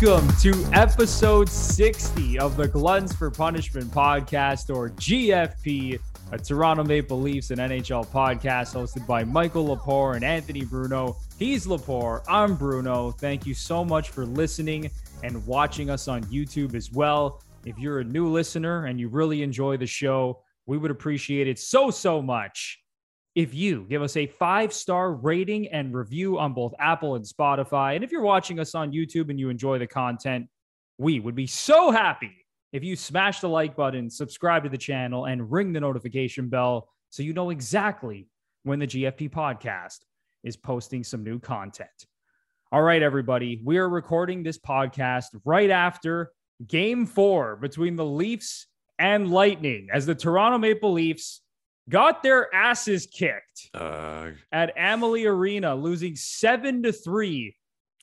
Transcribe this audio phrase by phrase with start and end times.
[0.00, 5.98] Welcome to episode 60 of the Gluttons for Punishment podcast, or GFP,
[6.30, 11.16] a Toronto Maple Leafs and NHL podcast hosted by Michael Lepore and Anthony Bruno.
[11.36, 13.10] He's Lepore, I'm Bruno.
[13.10, 14.88] Thank you so much for listening
[15.24, 17.42] and watching us on YouTube as well.
[17.64, 21.58] If you're a new listener and you really enjoy the show, we would appreciate it
[21.58, 22.78] so, so much
[23.34, 27.94] if you give us a five star rating and review on both Apple and Spotify.
[27.94, 30.48] And if you're watching us on YouTube and you enjoy the content,
[30.98, 32.32] we would be so happy
[32.72, 36.88] if you smash the like button, subscribe to the channel, and ring the notification bell
[37.10, 38.28] so you know exactly
[38.64, 40.00] when the GFP podcast
[40.44, 41.88] is posting some new content.
[42.70, 46.32] All right, everybody, we are recording this podcast right after
[46.66, 48.66] game four between the Leafs
[48.98, 51.40] and Lightning as the Toronto Maple Leafs
[51.88, 57.56] got their asses kicked uh, at Amalie Arena, losing seven to three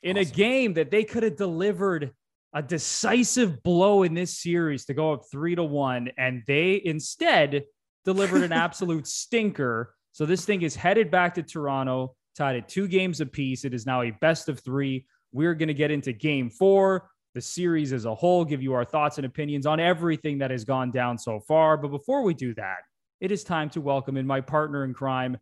[0.04, 0.32] in awesome.
[0.32, 2.12] a game that they could have delivered
[2.54, 7.64] a decisive blow in this series to go up three to one, and they instead
[8.06, 9.94] delivered an absolute stinker.
[10.14, 13.66] So this thing is headed back to Toronto, tied at two games apiece.
[13.66, 15.06] It is now a best of three.
[15.34, 18.86] We're going to get into game four, the series as a whole, give you our
[18.86, 21.76] thoughts and opinions on everything that has gone down so far.
[21.76, 22.78] But before we do that,
[23.22, 25.38] it is time to welcome in my partner in crime,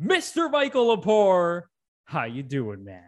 [0.00, 0.50] Mr.
[0.50, 1.62] Michael Lepore.
[2.04, 3.02] How you doing, man?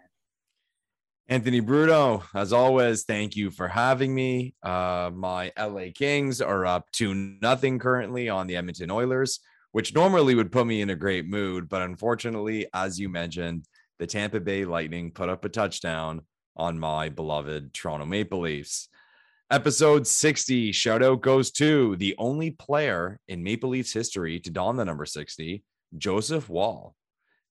[1.28, 4.54] Anthony Bruno, as always, thank you for having me.
[4.62, 9.40] Uh, my LA Kings are up to nothing currently on the Edmonton Oilers,
[9.72, 11.68] which normally would put me in a great mood.
[11.68, 13.66] But unfortunately, as you mentioned,
[13.98, 16.22] the Tampa Bay Lightning put up a touchdown
[16.56, 18.88] on my beloved Toronto Maple Leafs.
[19.48, 24.76] Episode 60 shout out goes to the only player in Maple Leafs history to don
[24.76, 25.62] the number 60,
[25.96, 26.96] Joseph Woll.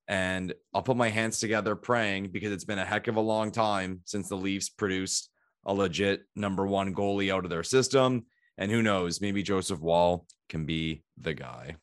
[0.09, 3.49] And I'll put my hands together praying because it's been a heck of a long
[3.49, 5.29] time since the Leafs produced
[5.65, 8.25] a legit number one goalie out of their system.
[8.57, 11.77] And who knows, maybe Joseph Woll can be the guy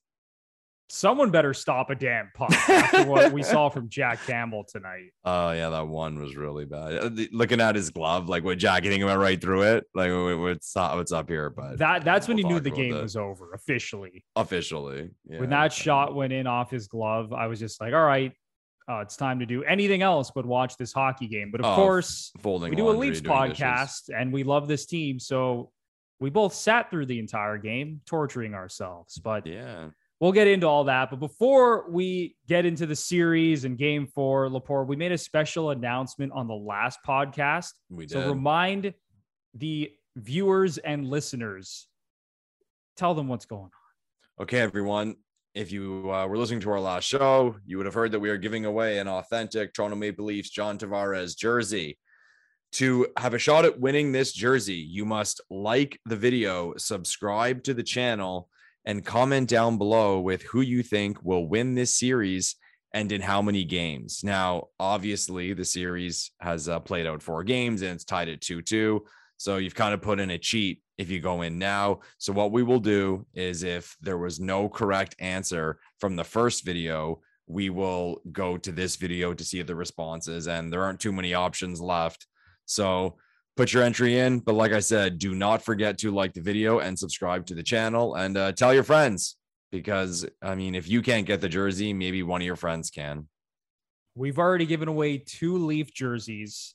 [0.92, 5.10] someone better stop a damn puck after what we saw from Jack Campbell tonight.
[5.24, 6.94] Oh uh, yeah, that one was really bad.
[6.94, 10.76] Uh, looking at his glove, like with Jack hitting him right through it, like what's
[10.76, 11.48] up, what's up here?
[11.48, 14.24] But that that's when you knew the game was over officially.
[14.34, 15.38] Officially, yeah.
[15.38, 18.32] when that shot went in off his glove, I was just like, all right.
[18.88, 21.52] Uh, it's time to do anything else but watch this hockey game.
[21.52, 24.10] But of oh, course, folding we do a Leafs podcast dishes.
[24.16, 25.20] and we love this team.
[25.20, 25.70] So
[26.18, 29.18] we both sat through the entire game, torturing ourselves.
[29.18, 29.90] But yeah,
[30.22, 31.10] we'll get into all that.
[31.10, 35.70] But before we get into the series and game four, Lepore, we made a special
[35.70, 37.72] announcement on the last podcast.
[37.90, 38.12] We did.
[38.12, 38.94] So remind
[39.54, 41.88] the viewers and listeners,
[42.96, 44.42] tell them what's going on.
[44.44, 45.16] Okay, everyone.
[45.54, 48.30] If you uh, were listening to our last show, you would have heard that we
[48.30, 51.98] are giving away an authentic Toronto Maple Leafs John Tavares jersey.
[52.74, 57.74] To have a shot at winning this jersey, you must like the video, subscribe to
[57.74, 58.48] the channel,
[58.84, 62.56] and comment down below with who you think will win this series
[62.94, 64.20] and in how many games.
[64.22, 68.62] Now, obviously, the series has uh, played out four games and it's tied at 2
[68.62, 69.04] 2.
[69.38, 72.00] So you've kind of put in a cheat if you go in now.
[72.18, 76.64] So, what we will do is if there was no correct answer from the first
[76.64, 81.12] video, we will go to this video to see the responses, and there aren't too
[81.12, 82.26] many options left.
[82.66, 83.16] So,
[83.56, 84.40] put your entry in.
[84.40, 87.62] But like I said, do not forget to like the video and subscribe to the
[87.62, 89.36] channel and uh, tell your friends
[89.70, 93.28] because I mean, if you can't get the jersey, maybe one of your friends can.
[94.14, 96.74] We've already given away two Leaf jerseys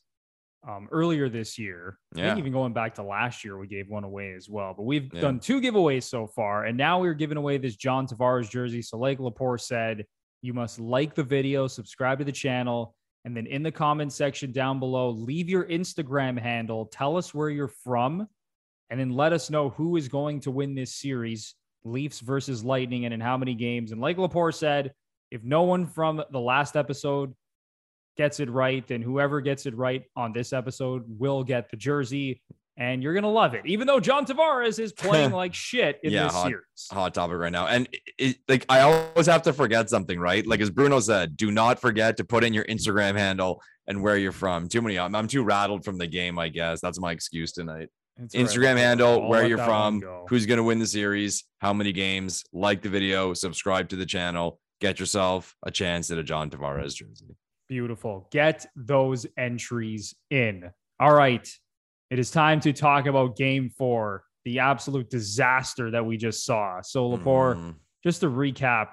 [0.67, 1.99] um, earlier this year.
[2.15, 2.27] I yeah.
[2.27, 4.73] think even going back to last year, we gave one away as well.
[4.75, 5.21] But we've yeah.
[5.21, 8.81] done two giveaways so far, and now we're giving away this John Tavares jersey.
[8.81, 10.05] So, like Lepore said,
[10.41, 12.95] you must like the video, subscribe to the channel,
[13.27, 16.85] and then in the comment section down below, leave your Instagram handle.
[16.85, 18.25] Tell us where you're from.
[18.89, 21.53] And then let us know who is going to win this series
[21.83, 23.91] Leafs versus Lightning and in how many games.
[23.91, 24.93] And like Lepore said,
[25.29, 27.33] if no one from the last episode
[28.15, 32.41] gets it right, then whoever gets it right on this episode will get the jersey
[32.77, 33.65] and you're gonna love it.
[33.65, 36.87] Even though John Tavares is playing like shit in yeah, this hot, series.
[36.91, 40.45] Hot topic right now, and it, it, like I always have to forget something, right?
[40.45, 44.17] Like as Bruno said, do not forget to put in your Instagram handle and where
[44.17, 44.67] you're from.
[44.67, 44.99] Too many.
[44.99, 46.37] I'm, I'm too rattled from the game.
[46.37, 47.89] I guess that's my excuse tonight.
[48.19, 48.77] It's Instagram right.
[48.77, 50.25] handle, I'll where you're from, go.
[50.29, 52.43] who's gonna win the series, how many games.
[52.53, 56.95] Like the video, subscribe to the channel, get yourself a chance at a John Tavares
[56.95, 57.35] jersey.
[57.67, 58.27] Beautiful.
[58.31, 60.71] Get those entries in.
[60.99, 61.47] All right.
[62.09, 66.81] It is time to talk about game four, the absolute disaster that we just saw.
[66.81, 67.75] So, Lepore, mm.
[68.03, 68.89] just to recap,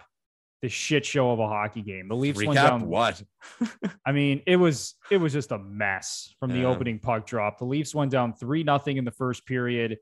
[0.64, 2.08] the shit show of a hockey game.
[2.08, 2.86] The Leafs Recap went down.
[2.86, 3.22] what?
[4.06, 7.58] I mean, it was it was just a mess from the opening puck drop.
[7.58, 9.98] The Leafs went down three nothing in the first period.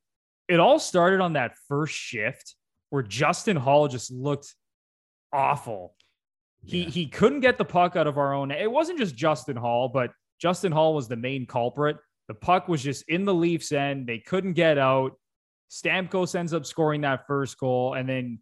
[0.47, 2.55] It all started on that first shift
[2.91, 4.55] where Justin Holl just looked
[5.33, 5.97] awful.
[6.65, 6.91] He Yeah.
[6.91, 8.53] he couldn't get the puck out of our own.
[8.53, 11.97] It wasn't just Justin Holl, but Justin Holl was the main culprit.
[12.33, 14.07] The puck was just in the Leafs end.
[14.07, 15.13] They couldn't get out.
[15.71, 18.39] Stamkos ends up scoring that first goal, and then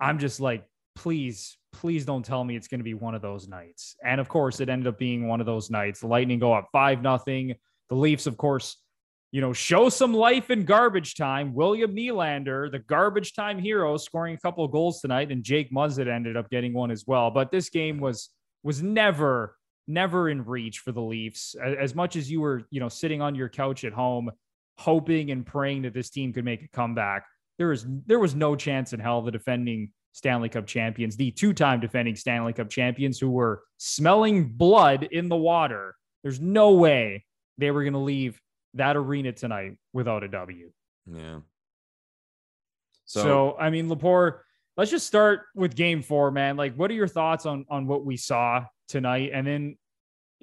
[0.00, 0.64] I'm just like,
[0.96, 3.94] please, please don't tell me it's going to be one of those nights.
[4.04, 6.00] And of course, it ended up being one of those nights.
[6.00, 7.54] The Lightning go up five nothing.
[7.90, 8.76] The Leafs, of course,
[9.30, 11.54] you know, show some life in garbage time.
[11.54, 16.08] William Nylander, the garbage time hero, scoring a couple of goals tonight, and Jake Muzzin
[16.08, 17.30] ended up getting one as well.
[17.30, 18.30] But this game was
[18.64, 19.54] was never,
[19.88, 21.56] never in reach for the Leafs.
[21.56, 24.30] As much as you were, you know, sitting on your couch at home,
[24.76, 27.24] hoping and praying that this team could make a comeback,
[27.58, 31.80] there was there was no chance in hell the defending Stanley Cup champions, the two-time
[31.80, 35.94] defending Stanley Cup champions who were smelling blood in the water.
[36.22, 37.24] There's no way
[37.56, 38.40] they were going to leave
[38.74, 40.70] that arena tonight without a W.
[41.06, 41.40] Yeah.
[43.04, 44.40] So, So, I mean, Lepore,
[44.78, 46.56] let's just start with game four, man.
[46.56, 49.32] Like, what are your thoughts on on what we saw tonight?
[49.34, 49.76] And then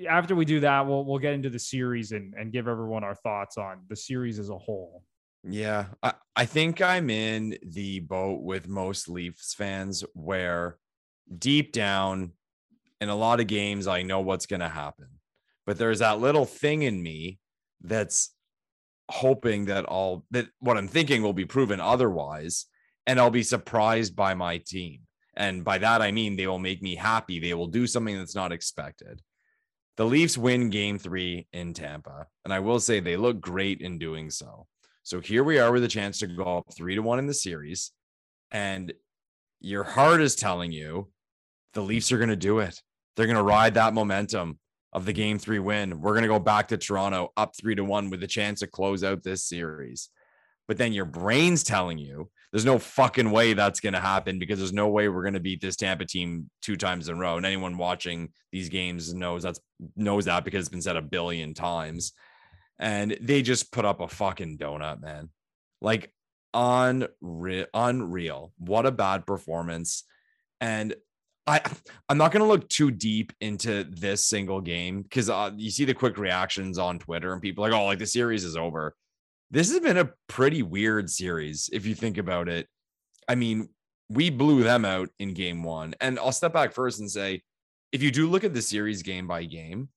[0.08, 3.16] after we do that, we'll we'll get into the series and, and give everyone our
[3.16, 5.02] thoughts on the series as a whole.
[5.44, 10.78] yeah, I, I think I'm in the boat with most Leafs fans where
[11.36, 12.34] deep down
[13.02, 15.08] in a lot of games, I know what's going to happen.
[15.66, 17.40] But there's that little thing in me
[17.82, 18.32] that's
[19.10, 22.66] hoping that all that what I'm thinking will be proven otherwise.
[23.08, 25.02] And I'll be surprised by my team.
[25.38, 27.40] And by that, I mean they will make me happy.
[27.40, 29.22] They will do something that's not expected.
[29.98, 32.28] The Leafs win game three in Tampa.
[32.44, 34.68] And I will say they look great in doing so.
[35.04, 37.34] So here we are with a chance to go up three to one in the
[37.34, 37.92] series.
[38.52, 38.94] And
[39.60, 41.10] your heart is telling you
[41.74, 42.82] the Leafs are going to do it.
[43.16, 44.60] They're going to ride that momentum
[44.94, 46.02] of the game three win.
[46.02, 48.68] We're going to go back to Toronto up three to one with a chance to
[48.68, 50.10] close out this series.
[50.68, 54.60] But then your brain's telling you there's no fucking way that's going to happen because
[54.60, 57.36] there's no way we're going to beat this Tampa team two times in a row.
[57.36, 59.60] And anyone watching these games knows that's
[59.98, 62.14] knows that because it's been said a billion times.
[62.80, 65.32] And they just put up a fucking donut, man.
[65.82, 66.14] Like
[66.54, 68.54] unreal, unreal.
[68.58, 70.06] What a bad performance.
[70.62, 70.96] And
[71.46, 71.60] I
[72.08, 75.84] I'm not going to look too deep into this single game because uh, you see
[75.84, 78.96] the quick reactions on Twitter and people like, oh, like the series is over.
[79.52, 82.68] This has been a pretty weird series if you think about it.
[83.28, 83.70] I mean,
[84.10, 87.42] we blew them out in game one, and I'll step back first and say,
[87.92, 89.90] if you do look at the series game by game,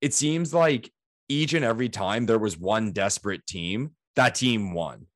[0.00, 0.90] it seems like
[1.28, 5.06] each and every time there was one desperate team, that team won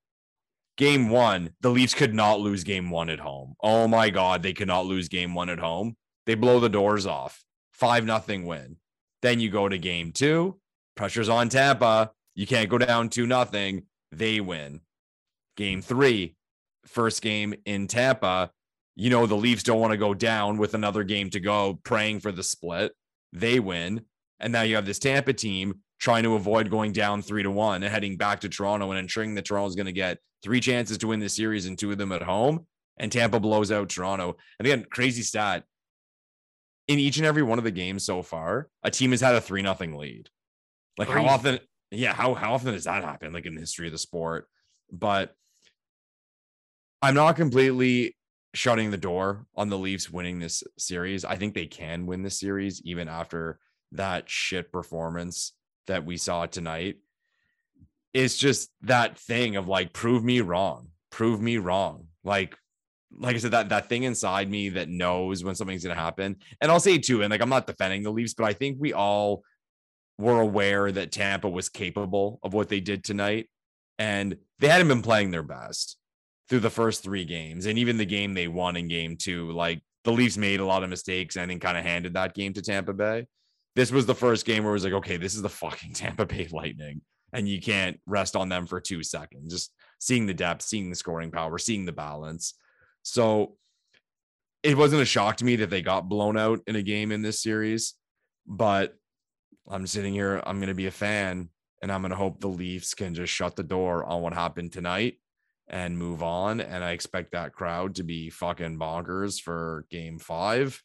[0.77, 3.55] game one, the Leafs could not lose game one at home.
[3.63, 5.97] Oh my God, they could not lose game one at home.
[6.27, 7.45] They blow the doors off.
[7.73, 8.77] Five nothing win.
[9.23, 10.59] Then you go to game two,
[10.95, 12.11] pressure's on Tampa.
[12.35, 13.85] You can't go down two nothing.
[14.13, 14.81] They win.
[15.57, 16.37] Game three,
[16.87, 18.51] first game in Tampa.
[18.97, 22.21] You know, the Leafs don't want to go down with another game to go, praying
[22.21, 22.93] for the split.
[23.33, 24.03] They win.
[24.41, 27.83] And now you have this Tampa team trying to avoid going down three to one
[27.83, 31.06] and heading back to Toronto and ensuring that Toronto's going to get three chances to
[31.06, 32.67] win the series and two of them at home.
[32.97, 34.37] And Tampa blows out Toronto.
[34.58, 35.65] And again, crazy stat.
[36.87, 39.41] In each and every one of the games so far, a team has had a
[39.41, 40.29] three nothing lead.
[40.99, 41.58] Like how often,
[41.96, 43.32] yeah, how how often does that happen?
[43.32, 44.48] Like in the history of the sport.
[44.91, 45.34] But
[47.03, 48.17] I'm not completely
[48.55, 51.24] shutting the door on the Leafs winning this series.
[51.24, 53.58] I think they can win the series even after
[53.93, 55.53] that shit performance
[55.86, 56.96] that we saw tonight.
[58.13, 62.06] It's just that thing of like, prove me wrong, prove me wrong.
[62.22, 62.56] Like,
[63.17, 66.36] like I said, that that thing inside me that knows when something's gonna happen.
[66.60, 68.93] And I'll say too, and like I'm not defending the Leafs, but I think we
[68.93, 69.43] all
[70.19, 73.49] were aware that Tampa was capable of what they did tonight.
[73.99, 75.97] And they hadn't been playing their best
[76.49, 77.67] through the first three games.
[77.67, 80.83] And even the game they won in game two, like the Leafs made a lot
[80.83, 83.27] of mistakes and then kind of handed that game to Tampa Bay.
[83.77, 86.27] This was the first game where it was like, okay, this is the fucking Tampa
[86.27, 87.01] Bay Lightning.
[87.33, 89.53] And you can't rest on them for two seconds.
[89.53, 92.55] Just seeing the depth, seeing the scoring power, seeing the balance.
[93.03, 93.56] So
[94.63, 97.23] it wasn't a shock to me that they got blown out in a game in
[97.23, 97.94] this series,
[98.47, 98.97] but
[99.69, 101.49] I'm sitting here, I'm going to be a fan
[101.83, 104.73] and I'm going to hope the Leafs can just shut the door on what happened
[104.73, 105.19] tonight
[105.69, 106.61] and move on.
[106.61, 110.83] And I expect that crowd to be fucking bonkers for game five.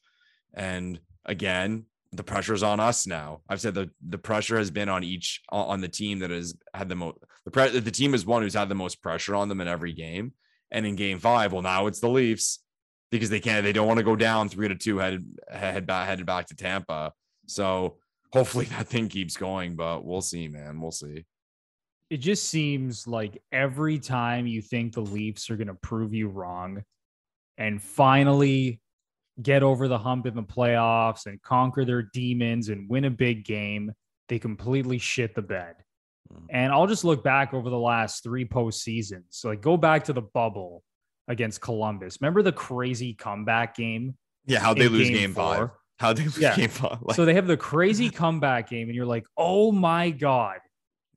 [0.54, 3.42] And again, the pressure's on us now.
[3.48, 6.90] I've said the the pressure has been on each on the team that has had
[6.90, 9.62] the most the pre- the team is one who's had the most pressure on them
[9.62, 10.34] in every game.
[10.72, 12.60] And in game five, well, now it's the Leafs.
[13.12, 16.08] because they can't they don't want to go down three to two headed head back
[16.08, 17.14] headed back to Tampa.
[17.48, 17.98] So
[18.32, 20.82] hopefully that thing keeps going, but we'll see, man.
[20.82, 21.26] We'll see.
[22.10, 26.28] It just seems like every time you think the Leafs are going to prove you
[26.28, 26.84] wrong
[27.58, 28.82] and finally
[29.42, 33.46] get over the hump in the playoffs and conquer their demons and win a big
[33.46, 33.92] game,
[34.28, 35.76] they completely shit the bed.
[36.34, 36.46] Mm.
[36.50, 39.26] And I'll just look back over the last three postseasons.
[39.30, 40.84] So like go back to the bubble
[41.28, 42.18] against Columbus.
[42.22, 44.16] Remember the crazy comeback game?
[44.46, 45.70] Yeah, how they lose game, game five.
[46.00, 46.56] How they yeah.
[46.68, 47.00] five.
[47.02, 50.60] Like- so they have the crazy comeback game, and you're like, oh my God.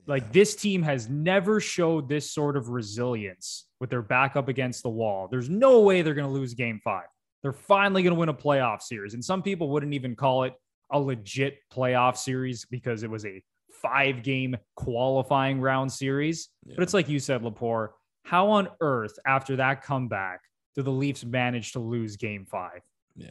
[0.07, 4.83] Like this team has never showed this sort of resilience with their back up against
[4.83, 5.29] the wall.
[5.31, 7.07] There's no way they're going to lose game five.
[7.43, 9.15] They're finally going to win a playoff series.
[9.15, 10.55] And some people wouldn't even call it
[10.91, 16.49] a legit playoff series because it was a five game qualifying round series.
[16.67, 16.75] Yeah.
[16.77, 17.91] But it's like you said, Lepore,
[18.25, 20.41] how on earth, after that comeback,
[20.75, 22.81] do the Leafs manage to lose game five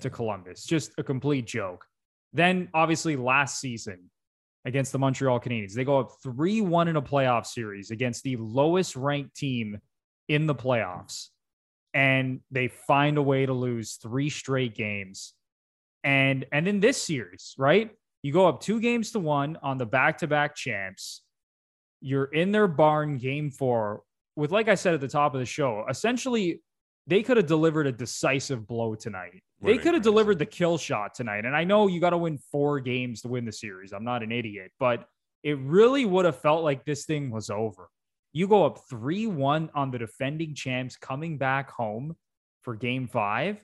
[0.01, 0.63] to Columbus?
[0.63, 1.85] Just a complete joke.
[2.33, 4.09] Then, obviously, last season
[4.65, 8.37] against the Montreal Canadiens, they go up 3 1 in a playoff series against the
[8.37, 9.79] lowest ranked team
[10.27, 11.27] in the playoffs.
[11.93, 15.33] And they find a way to lose three straight games.
[16.03, 17.91] And and in this series, right?
[18.23, 21.21] You go up two games to one on the back-to-back champs.
[22.01, 24.03] You're in their barn game four
[24.35, 26.61] with, like I said at the top of the show, essentially
[27.07, 29.41] they could have delivered a decisive blow tonight.
[29.61, 31.45] They could have delivered the kill shot tonight.
[31.45, 33.91] And I know you got to win four games to win the series.
[33.91, 35.05] I'm not an idiot, but
[35.43, 37.89] it really would have felt like this thing was over.
[38.33, 42.15] You go up 3 1 on the defending champs coming back home
[42.61, 43.63] for game five.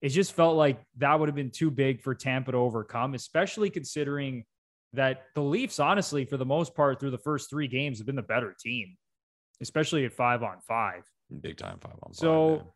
[0.00, 3.70] It just felt like that would have been too big for Tampa to overcome, especially
[3.70, 4.44] considering
[4.92, 8.16] that the Leafs, honestly, for the most part, through the first three games, have been
[8.16, 8.96] the better team
[9.60, 11.02] especially at five on five.
[11.40, 12.16] Big time five on five.
[12.16, 12.72] So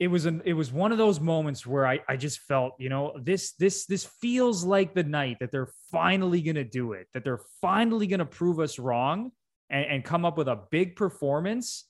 [0.00, 2.88] it was an it was one of those moments where I, I just felt, you
[2.88, 7.24] know, this this this feels like the night that they're finally gonna do it, that
[7.24, 9.30] they're finally gonna prove us wrong
[9.70, 11.86] and, and come up with a big performance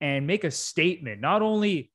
[0.00, 1.90] and make a statement, not only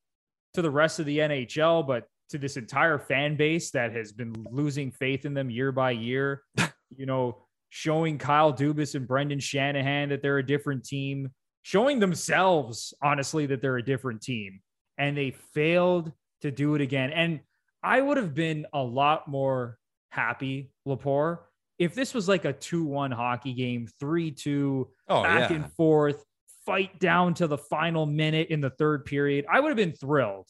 [0.54, 4.34] to the rest of the NHL, but to this entire fan base that has been
[4.52, 6.44] losing faith in them year by year.
[6.98, 11.32] you know, showing Kyle Dubas and Brendan Shanahan that they're a different team
[11.64, 14.62] showing themselves, honestly, that they're a different team.
[14.98, 17.12] And they failed to do it again.
[17.12, 17.40] And
[17.82, 19.80] I would have been a lot more
[20.12, 21.40] happy, Lepore,
[21.80, 25.56] if this was like a 2 1 hockey game, 3 2, oh, back yeah.
[25.56, 26.24] and forth,
[26.66, 29.46] fight down to the final minute in the third period.
[29.52, 30.48] I would have been thrilled,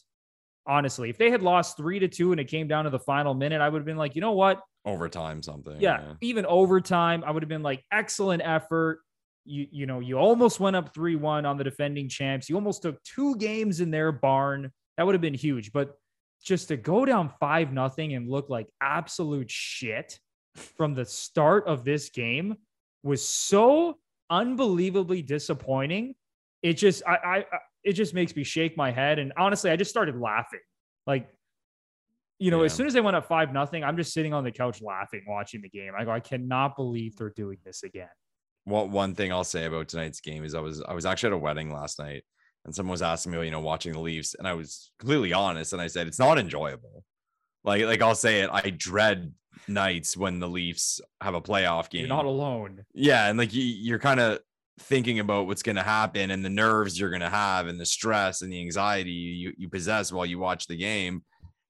[0.66, 1.10] honestly.
[1.10, 3.60] If they had lost 3 to 2 and it came down to the final minute,
[3.60, 4.60] I would have been like, you know what?
[4.84, 5.80] Overtime, something.
[5.80, 6.12] Yeah, yeah.
[6.20, 9.00] even overtime, I would have been like, excellent effort
[9.44, 12.48] you you know you almost went up 3-1 on the defending champs.
[12.48, 14.70] You almost took two games in their barn.
[14.96, 15.72] That would have been huge.
[15.72, 15.94] But
[16.42, 20.18] just to go down 5 nothing and look like absolute shit
[20.54, 22.56] from the start of this game
[23.02, 23.98] was so
[24.30, 26.14] unbelievably disappointing.
[26.62, 27.44] It just I, I
[27.82, 29.18] it just makes me shake my head.
[29.18, 30.60] And honestly i just started laughing.
[31.06, 31.28] Like
[32.40, 32.66] you know, yeah.
[32.66, 35.22] as soon as they went up five nothing, I'm just sitting on the couch laughing,
[35.26, 35.92] watching the game.
[35.96, 38.08] I go, I cannot believe they're doing this again
[38.64, 41.34] one one thing I'll say about tonight's game is I was I was actually at
[41.34, 42.24] a wedding last night
[42.64, 45.72] and someone was asking me, you know, watching the Leafs, and I was completely honest
[45.72, 47.04] and I said it's not enjoyable.
[47.62, 49.32] Like like I'll say it, I dread
[49.68, 52.00] nights when the Leafs have a playoff game.
[52.00, 52.84] You're not alone.
[52.94, 54.40] Yeah, and like you, you're kind of
[54.80, 57.86] thinking about what's going to happen and the nerves you're going to have and the
[57.86, 61.22] stress and the anxiety you you possess while you watch the game.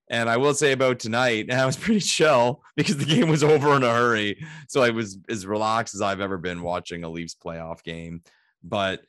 [0.09, 3.75] And I will say about tonight, I was pretty chill because the game was over
[3.75, 4.45] in a hurry.
[4.67, 8.21] So I was as relaxed as I've ever been watching a Leafs playoff game.
[8.63, 9.01] But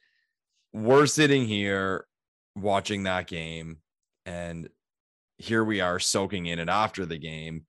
[0.72, 2.06] we're sitting here
[2.54, 3.78] watching that game,
[4.26, 4.68] and
[5.38, 7.64] here we are soaking in it after the game,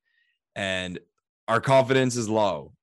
[0.55, 0.99] and
[1.47, 2.73] our confidence is low.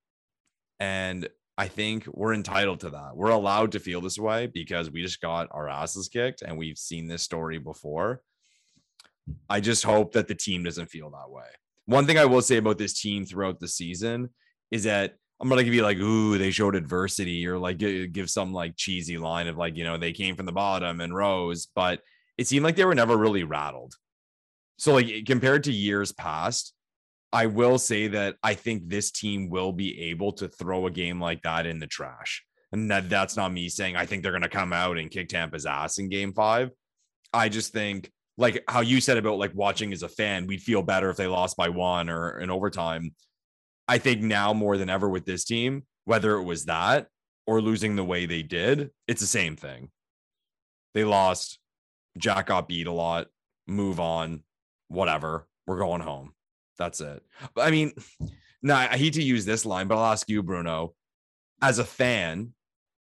[0.81, 3.17] And I think we're entitled to that.
[3.17, 6.79] We're allowed to feel this way because we just got our asses kicked and we've
[6.79, 8.23] seen this story before.
[9.49, 11.47] I just hope that the team doesn't feel that way.
[11.87, 14.31] One thing I will say about this team throughout the season
[14.71, 18.53] is that I'm gonna give you like, ooh, they showed adversity, or like give some
[18.53, 22.01] like cheesy line of like, you know, they came from the bottom and rose, but
[22.39, 23.95] it seemed like they were never really rattled.
[24.79, 26.73] So like compared to years past,
[27.33, 31.21] I will say that I think this team will be able to throw a game
[31.21, 32.45] like that in the trash.
[32.73, 35.67] And that that's not me saying I think they're gonna come out and kick Tampa's
[35.67, 36.71] ass in game five.
[37.33, 40.83] I just think like how you said about like watching as a fan, we'd feel
[40.83, 43.15] better if they lost by one or in overtime.
[43.87, 47.09] I think now more than ever with this team, whether it was that
[47.47, 49.91] or losing the way they did, it's the same thing.
[50.95, 51.59] They lost.
[52.17, 53.27] Jack got beat a lot.
[53.67, 54.43] Move on.
[54.89, 55.47] whatever.
[55.67, 56.35] We're going home.
[56.79, 57.23] That's it.
[57.55, 57.93] But I mean,
[58.63, 60.95] now I hate to use this line, but I'll ask you, Bruno,
[61.63, 62.53] as a fan,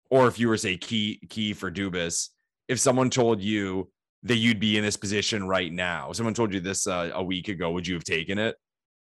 [0.10, 2.30] or if you were say key key for Dubas,
[2.68, 3.92] if someone told you
[4.24, 7.48] that you'd be in this position right now, someone told you this uh, a week
[7.48, 8.56] ago, would you have taken it?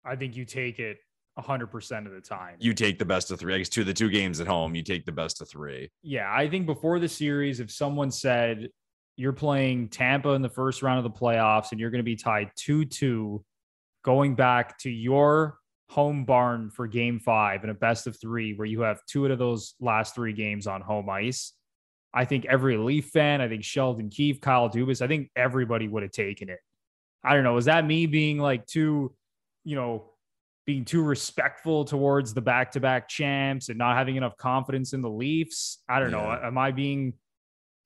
[0.03, 0.97] I think you take it
[1.39, 2.55] 100% of the time.
[2.59, 3.55] You take the best of three.
[3.55, 5.89] I guess two of the two games at home, you take the best of three.
[6.03, 8.69] Yeah, I think before the series, if someone said
[9.17, 12.15] you're playing Tampa in the first round of the playoffs and you're going to be
[12.15, 13.43] tied 2 2
[14.03, 15.57] going back to your
[15.89, 19.31] home barn for game five and a best of three, where you have two out
[19.31, 21.53] of those last three games on home ice.
[22.15, 26.01] I think every Leaf fan, I think Sheldon Keefe, Kyle Dubas, I think everybody would
[26.01, 26.59] have taken it.
[27.21, 27.57] I don't know.
[27.57, 29.13] Is that me being like too,
[29.65, 30.11] you know,
[30.65, 35.01] being too respectful towards the back to back champs and not having enough confidence in
[35.01, 35.83] the Leafs?
[35.89, 36.17] I don't yeah.
[36.17, 36.47] know.
[36.47, 37.13] Am I being.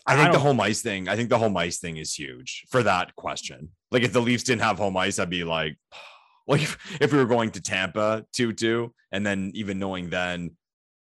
[0.06, 2.66] I think I the home ice thing, I think the home ice thing is huge
[2.70, 3.70] for that question.
[3.92, 5.76] Like if the Leafs didn't have home ice, I'd be like,
[6.48, 10.52] like if, if we were going to Tampa 2 2, and then even knowing then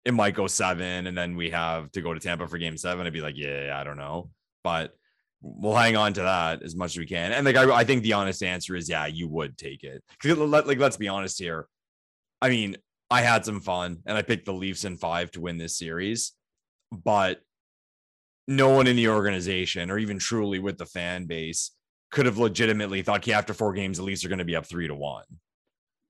[0.05, 3.07] it might go seven, and then we have to go to Tampa for game seven,
[3.07, 4.31] I'd be like, yeah, I don't know.
[4.64, 4.95] But
[5.40, 7.33] we'll hang on to that as much as we can.
[7.33, 10.02] And like, I, I think the honest answer is, yeah, you would take it.
[10.25, 11.67] Like, let's be honest here.
[12.40, 12.76] I mean,
[13.11, 16.33] I had some fun and I picked the Leafs in five to win this series,
[16.93, 17.40] but
[18.47, 21.73] no one in the organization or even truly with the fan base
[22.11, 24.67] could have legitimately thought, okay, after four games, the Leafs are going to be up
[24.67, 25.25] three to one.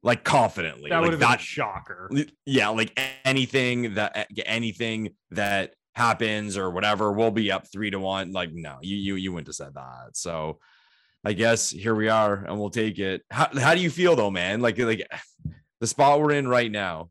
[0.03, 2.11] Like confidently, that would have been a shocker.
[2.47, 8.33] Yeah, like anything that anything that happens or whatever, we'll be up three to one.
[8.33, 10.11] Like, no, you you you wouldn't have said that.
[10.17, 10.61] So
[11.25, 13.23] I guess here we are and we'll take it.
[13.31, 14.61] How, how do you feel though, man?
[14.61, 15.07] Like like
[15.81, 17.11] the spot we're in right now.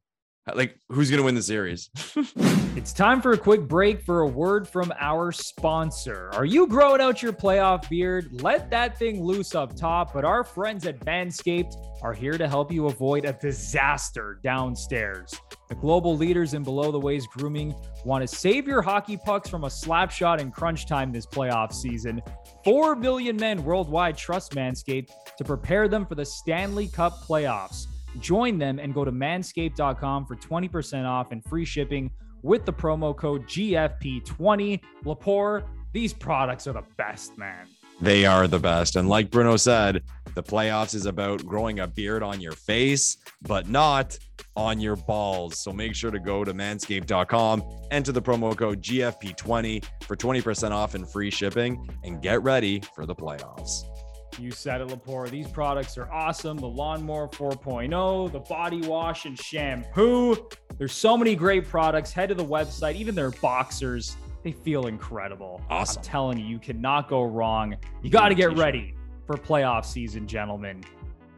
[0.56, 1.90] Like, who's going to win the series?
[2.76, 6.30] it's time for a quick break for a word from our sponsor.
[6.34, 8.42] Are you growing out your playoff beard?
[8.42, 12.72] Let that thing loose up top, but our friends at Manscaped are here to help
[12.72, 15.34] you avoid a disaster downstairs.
[15.68, 19.66] The global leaders in below the waist grooming want to save your hockey pucks from
[19.66, 22.22] a slap shot in crunch time this playoff season.
[22.64, 27.88] 4 million men worldwide trust Manscaped to prepare them for the Stanley Cup playoffs.
[28.20, 33.16] Join them and go to manscaped.com for 20% off and free shipping with the promo
[33.16, 34.80] code GFP20.
[35.04, 37.68] Lepore, these products are the best, man.
[38.00, 38.96] They are the best.
[38.96, 40.04] And like Bruno said,
[40.36, 44.18] the playoffs is about growing a beard on your face, but not
[44.56, 45.58] on your balls.
[45.60, 50.94] So make sure to go to manscaped.com, enter the promo code GFP20 for 20% off
[50.94, 53.84] and free shipping, and get ready for the playoffs.
[54.40, 55.30] You said it, Lepore.
[55.30, 56.58] These products are awesome.
[56.58, 60.48] The Lawnmower 4.0, the body wash and shampoo.
[60.78, 62.14] There's so many great products.
[62.14, 64.16] Head to the website, even their boxers.
[64.44, 65.62] They feel incredible.
[65.70, 66.00] Awesome.
[66.00, 67.76] I'm telling you, you cannot go wrong.
[68.04, 68.94] You got to get ready
[69.26, 70.84] for playoff season, gentlemen.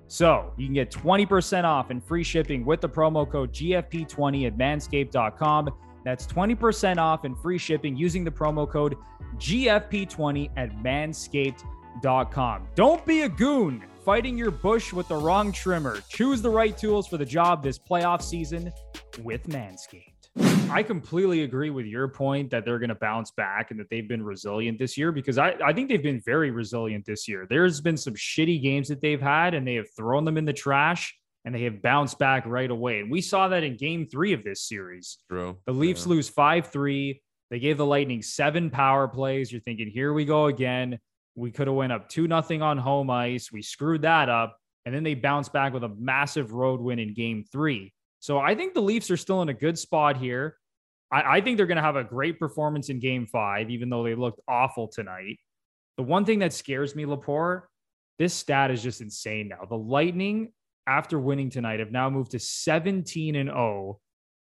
[0.07, 4.57] So you can get 20% off and free shipping with the promo code GFP20 at
[4.57, 5.69] manscaped.com.
[6.03, 8.95] That's 20% off and free shipping using the promo code
[9.37, 12.67] GFP20 at manscaped.com com.
[12.75, 15.99] Don't be a goon fighting your bush with the wrong trimmer.
[16.09, 18.71] Choose the right tools for the job this playoff season
[19.23, 20.19] with Manscaped.
[20.71, 24.07] I completely agree with your point that they're going to bounce back and that they've
[24.07, 27.47] been resilient this year because I, I think they've been very resilient this year.
[27.49, 30.53] There's been some shitty games that they've had and they have thrown them in the
[30.53, 32.99] trash and they have bounced back right away.
[32.99, 35.17] And we saw that in game three of this series.
[35.29, 35.57] True.
[35.65, 36.09] The Leafs yeah.
[36.13, 37.21] lose 5 3.
[37.49, 39.51] They gave the Lightning seven power plays.
[39.51, 40.99] You're thinking, here we go again.
[41.35, 43.51] We could have went up two nothing on home ice.
[43.51, 47.13] We screwed that up, and then they bounced back with a massive road win in
[47.13, 47.93] Game Three.
[48.19, 50.57] So I think the Leafs are still in a good spot here.
[51.11, 54.03] I, I think they're going to have a great performance in Game Five, even though
[54.03, 55.37] they looked awful tonight.
[55.97, 57.63] The one thing that scares me, Lepore,
[58.17, 59.65] this stat is just insane now.
[59.67, 60.51] The Lightning,
[60.87, 63.99] after winning tonight, have now moved to 17 and 0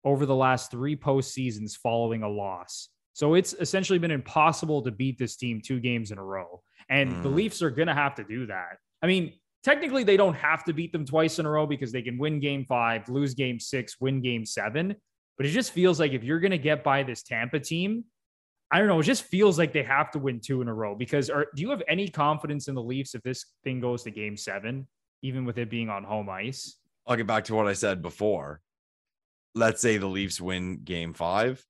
[0.04, 2.88] over the last three postseasons following a loss.
[3.12, 6.62] So it's essentially been impossible to beat this team two games in a row.
[6.88, 7.22] And mm.
[7.22, 8.78] the Leafs are going to have to do that.
[9.02, 12.02] I mean, technically, they don't have to beat them twice in a row because they
[12.02, 14.96] can win game five, lose game six, win game seven.
[15.36, 18.04] But it just feels like if you're going to get by this Tampa team,
[18.70, 19.00] I don't know.
[19.00, 21.62] It just feels like they have to win two in a row because are, do
[21.62, 24.86] you have any confidence in the Leafs if this thing goes to game seven,
[25.22, 26.76] even with it being on home ice?
[27.06, 28.60] I'll get back to what I said before.
[29.54, 31.64] Let's say the Leafs win game five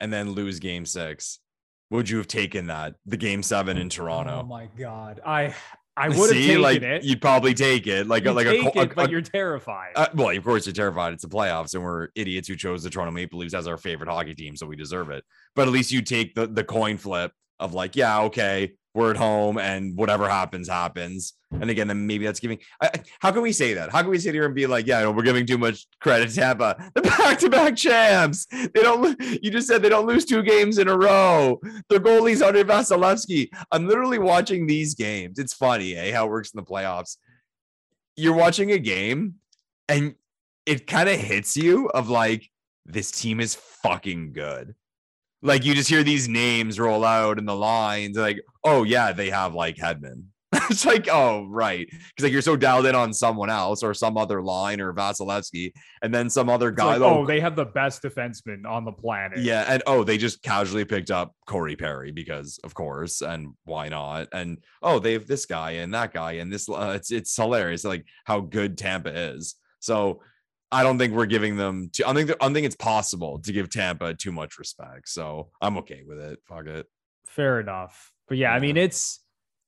[0.00, 1.40] and then lose game six
[1.90, 4.40] would you have taken that the game seven in Toronto?
[4.42, 5.54] Oh my god, I
[5.96, 7.04] I would have taken like, it.
[7.04, 9.92] You'd probably take it, like you like take a, it, a, but you're terrified.
[9.96, 11.12] Uh, well, of course you're terrified.
[11.12, 14.08] It's the playoffs, and we're idiots who chose the Toronto Maple Leafs as our favorite
[14.08, 15.24] hockey team, so we deserve it.
[15.54, 19.16] But at least you take the the coin flip of like, yeah, okay, we're at
[19.16, 21.34] home and whatever happens happens.
[21.52, 23.90] And again then maybe that's giving I, how can we say that?
[23.90, 26.30] How can we sit here and be like yeah no, we're giving too much credit
[26.30, 26.90] to tampa.
[26.94, 28.46] The back-to-back champs.
[28.46, 31.60] They don't you just said they don't lose two games in a row.
[31.88, 33.48] Their goalie's under Vasilevskiy.
[33.70, 35.38] I'm literally watching these games.
[35.38, 37.16] It's funny eh how it works in the playoffs.
[38.16, 39.36] You're watching a game
[39.88, 40.14] and
[40.66, 42.48] it kind of hits you of like
[42.86, 44.74] this team is fucking good
[45.42, 49.30] like you just hear these names roll out in the lines like oh yeah they
[49.30, 50.24] have like Hedman.
[50.70, 51.88] It's like oh right.
[51.88, 55.72] Because like you're so dialed in on someone else or some other line or Vasilevskiy
[56.02, 59.38] and then some other guy like, oh they have the best defenseman on the planet.
[59.38, 63.88] Yeah and oh they just casually picked up Corey Perry because of course and why
[63.88, 64.28] not?
[64.32, 67.84] And oh they have this guy and that guy and this uh, it's it's hilarious
[67.84, 69.56] like how good Tampa is.
[69.80, 70.20] So
[70.72, 71.90] I don't think we're giving them.
[71.92, 75.08] Too, I think I think it's possible to give Tampa too much respect.
[75.08, 76.38] So I'm okay with it.
[76.46, 76.86] Fuck it.
[77.26, 78.12] Fair enough.
[78.28, 78.56] But yeah, yeah.
[78.56, 79.20] I mean, it's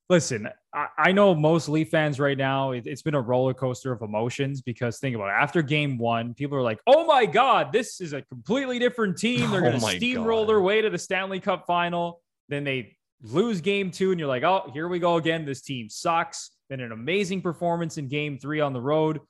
[0.08, 0.48] listen.
[0.72, 2.70] I, I, know most Leaf fans right now.
[2.72, 5.42] It, has been a roller coaster of emotions because think about it.
[5.42, 9.50] After Game One, people are like, "Oh my God, this is a completely different team.
[9.50, 10.50] They're going to oh steamroll God.
[10.50, 14.44] their way to the Stanley Cup final." Then they lose Game Two, and you're like,
[14.44, 15.44] "Oh, here we go again.
[15.44, 19.20] This team sucks." Then an amazing performance in Game Three on the road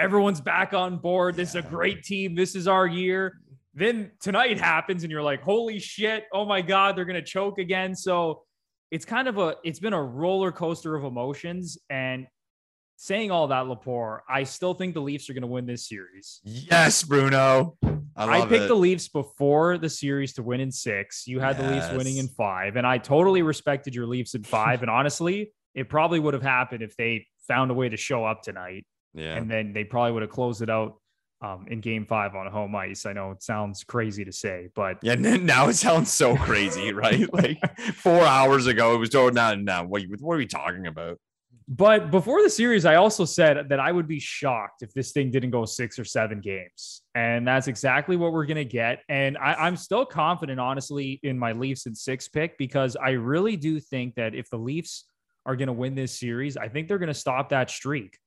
[0.00, 1.36] everyone's back on board.
[1.36, 2.34] This is a great team.
[2.34, 3.38] This is our year.
[3.74, 6.24] Then tonight happens and you're like, holy shit.
[6.32, 7.94] Oh my God, they're going to choke again.
[7.94, 8.42] So
[8.90, 11.78] it's kind of a, it's been a roller coaster of emotions.
[11.88, 12.26] And
[12.96, 16.40] saying all that, Lepore, I still think the Leafs are going to win this series.
[16.42, 17.76] Yes, Bruno.
[18.16, 18.68] I, I picked it.
[18.68, 21.26] the Leafs before the series to win in six.
[21.26, 21.64] You had yes.
[21.64, 22.76] the Leafs winning in five.
[22.76, 24.82] And I totally respected your Leafs in five.
[24.82, 28.42] and honestly, it probably would have happened if they found a way to show up
[28.42, 28.84] tonight.
[29.14, 29.36] Yeah.
[29.36, 30.96] And then they probably would have closed it out
[31.42, 33.06] um, in game five on home ice.
[33.06, 37.32] I know it sounds crazy to say, but yeah, now it sounds so crazy, right?
[37.32, 37.58] Like
[37.94, 41.18] four hours ago, it was told now, now what, what are we talking about?
[41.72, 45.30] But before the series, I also said that I would be shocked if this thing
[45.30, 47.02] didn't go six or seven games.
[47.14, 49.02] And that's exactly what we're going to get.
[49.08, 53.56] And I, am still confident, honestly, in my Leafs and six pick because I really
[53.56, 55.04] do think that if the Leafs
[55.46, 58.18] are going to win this series, I think they're going to stop that streak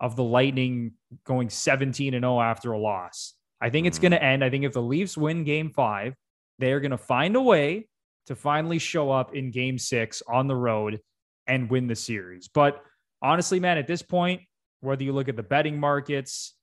[0.00, 0.92] of the Lightning
[1.24, 3.34] going 17 and 0 after a loss.
[3.60, 4.26] I think it's going to mm-hmm.
[4.26, 4.44] end.
[4.44, 6.14] I think if the Leafs win game five,
[6.58, 7.88] they're going to find a way
[8.26, 11.00] to finally show up in game six on the road
[11.46, 12.48] and win the series.
[12.48, 12.82] But
[13.22, 14.42] honestly, man, at this point,
[14.80, 16.54] whether you look at the betting markets,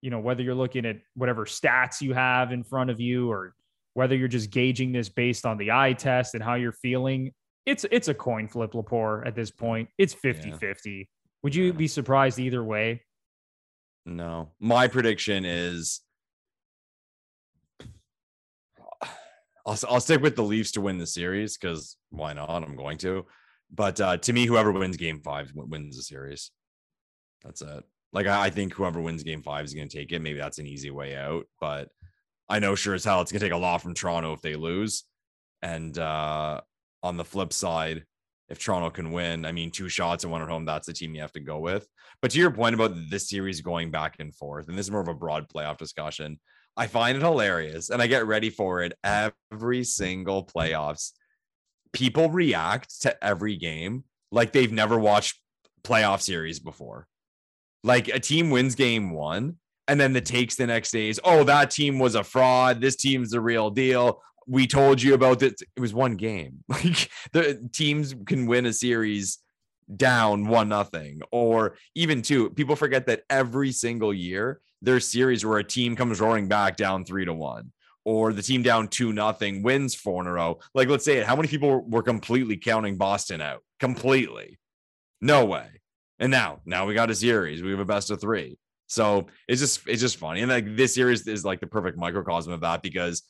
[0.00, 3.54] you know, whether you're looking at whatever stats you have in front of you or
[3.94, 7.32] whether you're just gauging this based on the eye test and how you're feeling,
[7.66, 9.88] it's it's a coin flip, Lepore, at this point.
[9.98, 10.56] It's 50 yeah.
[11.42, 11.44] 50.
[11.44, 13.02] Would you be surprised either way?
[14.04, 14.50] No.
[14.60, 16.00] My prediction is
[19.64, 22.50] I'll, I'll stick with the Leafs to win the series because why not?
[22.50, 23.26] I'm going to.
[23.70, 26.50] But uh, to me, whoever wins game five wins the series.
[27.44, 27.84] That's it.
[28.12, 30.20] Like, I, I think whoever wins game five is going to take it.
[30.20, 31.46] Maybe that's an easy way out.
[31.60, 31.88] But
[32.48, 34.56] I know sure as hell it's going to take a lot from Toronto if they
[34.56, 35.04] lose.
[35.62, 36.60] And uh,
[37.02, 38.04] on the flip side,
[38.52, 41.14] if Toronto can win, I mean, two shots and one at home, that's the team
[41.14, 41.88] you have to go with.
[42.20, 45.00] But to your point about this series going back and forth, and this is more
[45.00, 46.38] of a broad playoff discussion,
[46.76, 51.12] I find it hilarious and I get ready for it every single playoffs.
[51.94, 55.40] People react to every game like they've never watched
[55.82, 57.06] playoff series before.
[57.82, 59.56] Like a team wins game one,
[59.88, 62.82] and then the takes the next day is, oh, that team was a fraud.
[62.82, 65.54] This team's the real deal we told you about this.
[65.76, 66.64] It was one game.
[66.68, 69.38] Like the teams can win a series
[69.94, 72.50] down one nothing, or even two.
[72.50, 77.04] People forget that every single year there's series where a team comes roaring back down
[77.04, 77.72] three to one,
[78.04, 80.58] or the team down two nothing wins four in a row.
[80.74, 81.26] Like let's say it.
[81.26, 83.62] How many people were completely counting Boston out?
[83.78, 84.58] Completely,
[85.20, 85.68] no way.
[86.18, 87.62] And now, now we got a series.
[87.62, 88.56] We have a best of three.
[88.86, 90.42] So it's just it's just funny.
[90.42, 93.22] And like this series is like the perfect microcosm of that because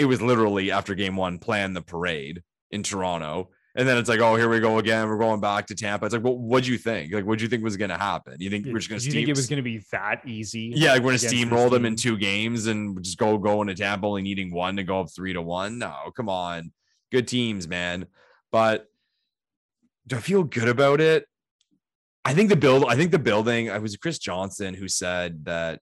[0.00, 3.50] it was literally after game one, plan the parade in Toronto.
[3.76, 5.06] And then it's like, oh, here we go again.
[5.06, 6.06] We're going back to Tampa.
[6.06, 7.12] It's like, well, what'd you think?
[7.12, 8.36] Like, what'd you think was going to happen?
[8.38, 9.06] You think we're just going to?
[9.06, 10.72] You think it was going to be that easy?
[10.74, 13.74] Yeah, like we're going to steamroll them in two games and just go going to
[13.74, 15.78] Tampa only needing one to go up three to one.
[15.78, 16.72] No, come on,
[17.12, 18.06] good teams, man.
[18.50, 18.86] But
[20.06, 21.26] do I feel good about it?
[22.24, 22.86] I think the build.
[22.88, 23.70] I think the building.
[23.70, 25.80] I was Chris Johnston who said that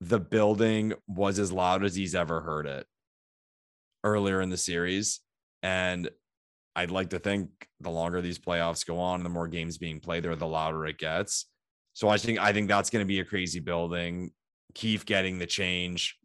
[0.00, 2.86] the building was as loud as he's ever heard it
[4.04, 5.20] earlier in the series.
[5.62, 6.08] And
[6.76, 10.22] I'd like to think the longer these playoffs go on, the more games being played
[10.24, 11.46] there, the louder it gets.
[11.94, 14.30] So I think I think that's going to be a crazy building.
[14.74, 16.16] Keith getting the change.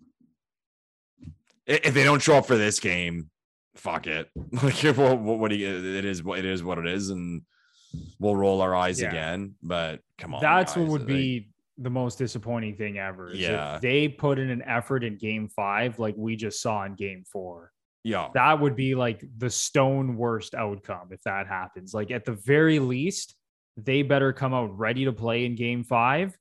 [1.66, 3.30] If they don't show up for this game,
[3.76, 4.30] fuck it.
[4.62, 7.42] Like, what, what, what do you, it is what it is what it is, and
[8.20, 9.10] we'll roll our eyes Yeah.
[9.10, 9.56] again.
[9.64, 13.32] But come on, That's what would be the most disappointing thing ever.
[13.32, 13.76] is Yeah.
[13.76, 17.24] If they put in an effort in game five, like we just saw in game
[17.32, 17.72] four.
[18.04, 21.94] yeah, That would be like the stone worst outcome if that happens.
[21.94, 23.36] Like at the very least,
[23.78, 26.38] they better come out ready to play in game five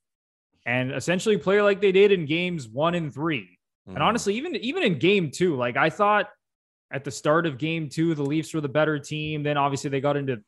[0.65, 3.57] and essentially play like they did in games one and three.
[3.89, 3.95] Mhm.
[3.95, 6.29] And honestly, even even in game two, like I thought
[6.91, 9.41] at the start of game two, the Leafs were the better team.
[9.41, 10.43] Then obviously they got into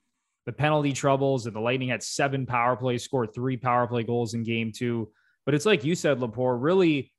[0.45, 4.33] the penalty troubles, and the Lightning had seven power plays, scored three power play goals
[4.33, 5.11] in game two.
[5.45, 7.11] But it's like you said, Lepore, really,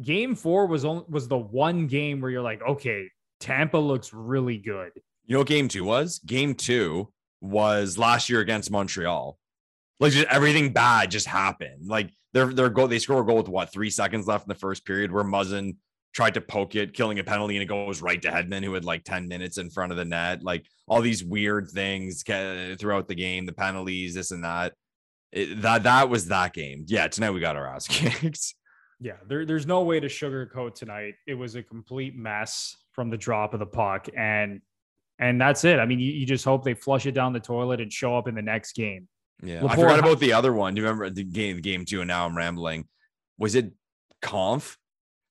[0.00, 3.08] game four was only was the one game where you're like, okay,
[3.40, 4.92] Tampa looks really good.
[5.26, 6.20] You know game two was?
[6.20, 9.38] Game two was last year against Montreal.
[9.98, 11.88] Like just everything bad just happened.
[11.88, 14.54] Like their their goal, they score a goal with what three seconds left in the
[14.54, 15.76] first period, where Muzzin
[16.16, 18.86] tried to poke it, killing a penalty, and it goes right to Hedman, who had
[18.86, 20.42] like 10 minutes in front of the net.
[20.42, 24.72] Like all these weird things throughout the game, the penalties, this and that.
[25.30, 26.86] It, that that was that game.
[26.88, 28.54] Yeah, tonight we got our ass kicked.
[28.98, 31.16] Yeah, there, there's no way to sugarcoat tonight.
[31.26, 34.62] It was a complete mess from the drop of the puck, and
[35.18, 35.78] and that's it.
[35.78, 38.26] I mean, you, you just hope they flush it down the toilet and show up
[38.26, 39.06] in the next game.
[39.42, 40.74] Yeah, I forgot about the other one.
[40.74, 41.60] Do you remember the game?
[41.60, 42.88] Game two, and now I'm rambling.
[43.36, 43.72] Was it
[44.22, 44.78] Conf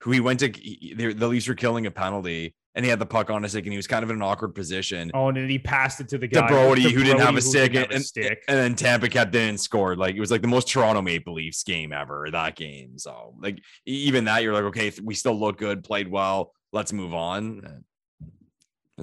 [0.05, 0.51] who he went to?
[0.51, 3.65] he- The, Leafs were killing a penalty, and he had the puck on his stick,
[3.65, 5.09] and he was kind of in an awkward position.
[5.15, 7.29] Oh, and then he passed it to the to guy Brodie, to who didn't have
[7.29, 8.43] Brodie a stick, didn't have and, a stick.
[8.47, 9.97] and then Tampa kept in and scored.
[9.97, 12.27] Like it was like the most Toronto Maple Leafs game ever.
[12.31, 16.53] That game, so like even that, you're like, okay, we still look good, played well.
[16.71, 17.83] Let's move on.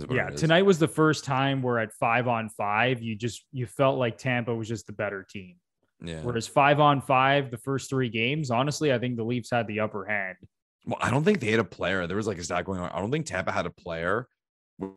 [0.08, 3.98] Yeah, tonight was the first time where at five on five, you just you felt
[3.98, 5.56] like Tampa was just the better team.
[6.04, 6.20] Yeah.
[6.22, 9.80] Whereas five on five, the first three games, honestly, I think the Leafs had the
[9.80, 10.36] upper hand.
[10.84, 12.06] Well, I don't think they had a player.
[12.06, 12.90] There was like a stat going on.
[12.90, 14.26] I don't think Tampa had a player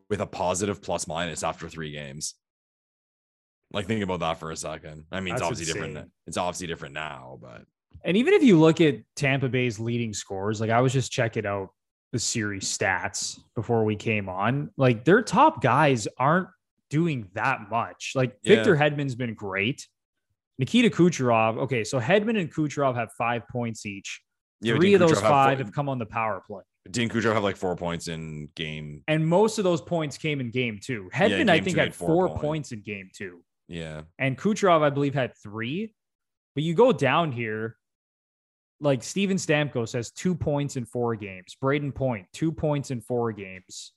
[0.09, 2.35] with a positive plus minus after three games.
[3.71, 5.05] Like think about that for a second.
[5.11, 6.11] I mean, it's That's obviously different.
[6.27, 7.63] It's obviously different now, but
[8.03, 11.45] And even if you look at Tampa Bay's leading scores, like I was just checking
[11.45, 11.69] out
[12.11, 16.47] the series stats before we came on, like their top guys aren't
[16.89, 18.13] doing that much.
[18.15, 18.55] Like Yeah.
[18.55, 19.85] Victor Hedman's been great.
[20.57, 21.57] Nikita Kucherov.
[21.63, 24.21] Okay, so Hedman and Kucherov have five points each.
[24.61, 26.63] Yeah, Three of those have five four- have come on the power play.
[26.89, 29.03] Didn't Kucherov have like four points in game?
[29.07, 31.09] And most of those points came in game two.
[31.13, 32.71] Hedman, I think, had had four four points.
[32.71, 33.41] in game two.
[33.67, 35.93] Yeah, And Kucherov, I believe, had three.
[36.53, 37.75] But you go down here,
[38.79, 41.57] like Steven Stamkos has two points in four games.
[41.61, 43.91] Brayden Point, two points in four games.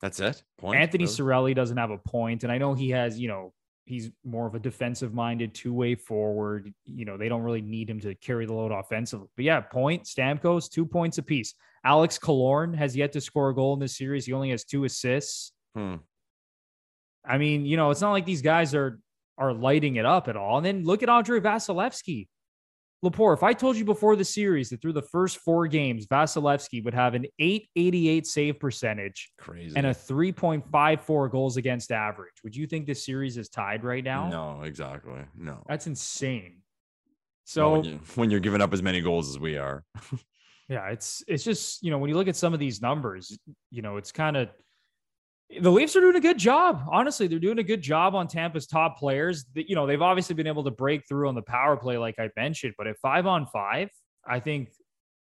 [0.00, 0.42] that's it.
[0.58, 0.80] Point?
[0.80, 1.52] Anthony Really?
[1.52, 3.52] Cirelli doesn't have a point, And I know he has, you know,
[3.84, 6.72] he's more of a defensive minded two way forward.
[6.84, 9.28] You know, they don't really need him to carry the load offensively.
[9.36, 11.54] But yeah, point, Stamkos, two points apiece.
[11.84, 14.24] Alex Killorn has yet to score a goal in this series.
[14.24, 15.52] He only has two assists.
[15.74, 15.96] Hmm.
[17.26, 18.98] I mean, you know, it's not like these guys are
[19.36, 20.58] are lighting it up at all.
[20.58, 22.28] And then look at Andrei Vasilevskiy.
[23.02, 26.84] Lepore, if I told you before the series that through the first four games, Vasilevskiy
[26.84, 29.76] would have an 888 save percentage Crazy.
[29.76, 34.28] and a 3.54 goals against average, would you think this series is tied right now?
[34.28, 35.20] no, exactly.
[35.36, 35.62] No.
[35.68, 36.62] That's insane.
[37.44, 39.84] So when, you, when you're giving up as many goals as we are.
[40.68, 43.38] Yeah, it's it's just you know when you look at some of these numbers,
[43.70, 44.48] you know it's kind of
[45.60, 46.84] the Leafs are doing a good job.
[46.90, 49.44] Honestly, they're doing a good job on Tampa's top players.
[49.54, 52.18] That you know they've obviously been able to break through on the power play, like
[52.18, 52.74] I mentioned.
[52.78, 53.90] But at five on five,
[54.26, 54.70] I think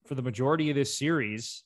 [0.07, 1.65] for the majority of this series,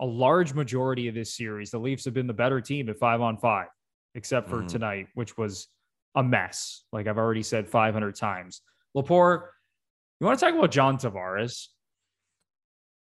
[0.00, 3.20] a large majority of this series, the Leafs have been the better team at five
[3.20, 3.68] on five,
[4.14, 4.68] except for Mhm.
[4.68, 5.68] tonight, which was
[6.14, 6.84] a mess.
[6.92, 8.62] Like I've already said 500 times.
[8.96, 9.48] Lepore,
[10.20, 11.68] you want to talk about John Tavares?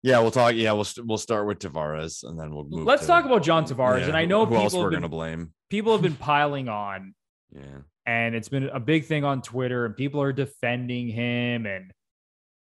[0.02, 0.54] Yeah, we'll talk.
[0.56, 2.86] Yeah, we'll we'll start with Tavares and then we'll move.
[2.86, 4.02] Let's to- talk about John Tavares.
[4.02, 5.54] Yeah, and I know who else people we're have, gonna been, blame.
[5.70, 7.14] people have been piling on,
[7.52, 7.80] Yeah.
[8.06, 11.66] and it's been a big thing on Twitter, and people are defending him.
[11.66, 11.92] And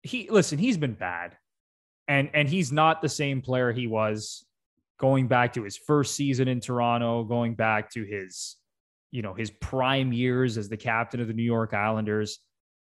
[0.03, 1.37] he listen, he's been bad,
[2.09, 4.45] and and he's not the same player he was
[5.01, 8.57] going back to his first season in Toronto, going back to his,
[9.11, 12.39] you know, his prime years as the captain of the New York Islanders.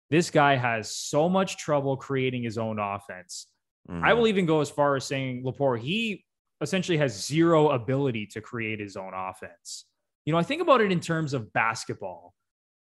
[0.10, 3.46] This guy has so much trouble creating his own offense.
[3.90, 4.18] I Mhm.
[4.18, 6.24] will even go as far as saying Lepore, he
[6.62, 9.86] essentially has zero ability to create his own offense.
[10.26, 12.36] You know, I think about it in terms of basketball.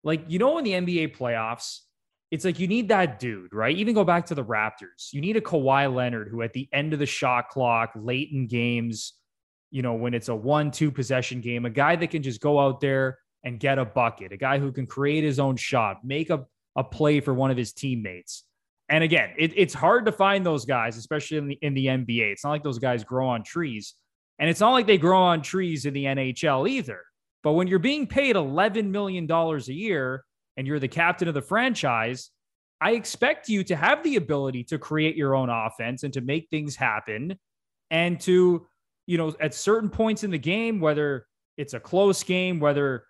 [0.03, 1.81] Like, you know, in the NBA playoffs,
[2.29, 3.75] it's like you need that dude, right?
[3.75, 5.13] Even go back to the Raptors.
[5.13, 8.47] You need a Kawhi Leonard who, at the end of the shot clock, late in
[8.47, 9.13] games,
[9.71, 12.59] you know, when it's a one, two possession game, a guy that can just go
[12.59, 16.29] out there and get a bucket, a guy who can create his own shot, make
[16.29, 18.43] a, a play for one of his teammates.
[18.89, 22.31] And again, it, it's hard to find those guys, especially in the in the NBA.
[22.31, 23.95] It's not like those guys grow on trees.
[24.39, 27.01] And it's not like they grow on trees in the NHL either.
[27.43, 30.23] But when you're being paid $11 million a year
[30.57, 32.29] and you're the captain of the franchise,
[32.79, 36.49] I expect you to have the ability to create your own offense and to make
[36.49, 37.37] things happen
[37.89, 38.67] and to,
[39.07, 41.25] you know, at certain points in the game, whether
[41.57, 43.05] it's a close game, whether,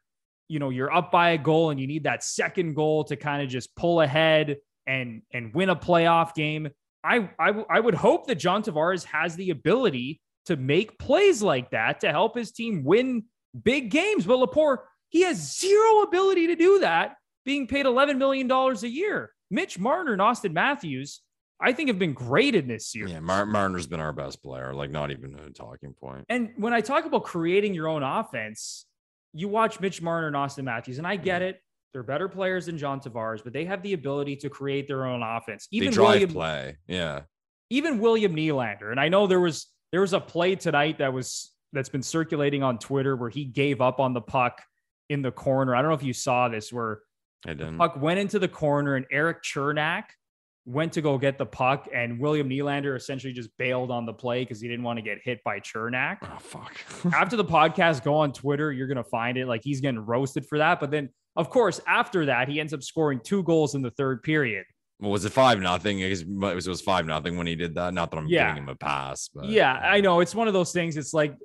[0.47, 3.41] you know, you're up by a goal and you need that second goal to kind
[3.41, 4.57] of just pull ahead
[4.88, 6.69] and and win a playoff game.
[7.04, 11.71] I, I, I would hope that John Tavares has the ability to make plays like
[11.71, 13.26] that to help his team win
[13.63, 14.26] big games.
[14.26, 14.78] But Lepore,
[15.10, 19.32] he has zero ability to do that, being paid $11 million a year.
[19.50, 21.21] Mitch Marner and Auston Matthews,
[21.62, 23.13] I think, have been great in this series.
[23.13, 26.26] Yeah, Mar- Marner's been our best player, like not even a talking point.
[26.30, 28.86] And when I talk about creating your own offense,
[29.34, 31.62] you watch Mitch Marner and Auston Matthews, and I get it.
[31.93, 35.23] They're better players than John Tavares, but they have the ability to create their own
[35.23, 35.67] offense.
[35.71, 37.21] Even they drive William, play, yeah.
[37.69, 41.54] Even William Nylander, and I know there was there was a play tonight that was
[41.73, 44.62] that's been circulating on Twitter where he gave up on the puck
[45.10, 45.76] in the corner.
[45.76, 47.00] I don't know if you saw this where
[47.45, 47.78] I didn't.
[47.78, 50.04] puck went into the corner and Erik Cernak
[50.65, 54.43] went to go get the puck and William Nylander essentially just bailed on the play
[54.43, 56.17] because he didn't want to get hit by Cernak.
[56.23, 56.78] Oh fuck.
[57.13, 59.47] after the podcast, go on Twitter, you're gonna find it.
[59.47, 60.80] Like he's getting roasted for that.
[60.80, 64.23] But then of course, after that, he ends up scoring two goals in the third
[64.23, 64.65] period.
[65.00, 66.00] Well, was it five nothing?
[66.00, 67.93] It was five nothing when he did that.
[67.93, 68.50] Not that I'm yeah.
[68.50, 70.97] giving him a pass, but yeah, uh, I know it's one of those things.
[70.97, 71.36] It's like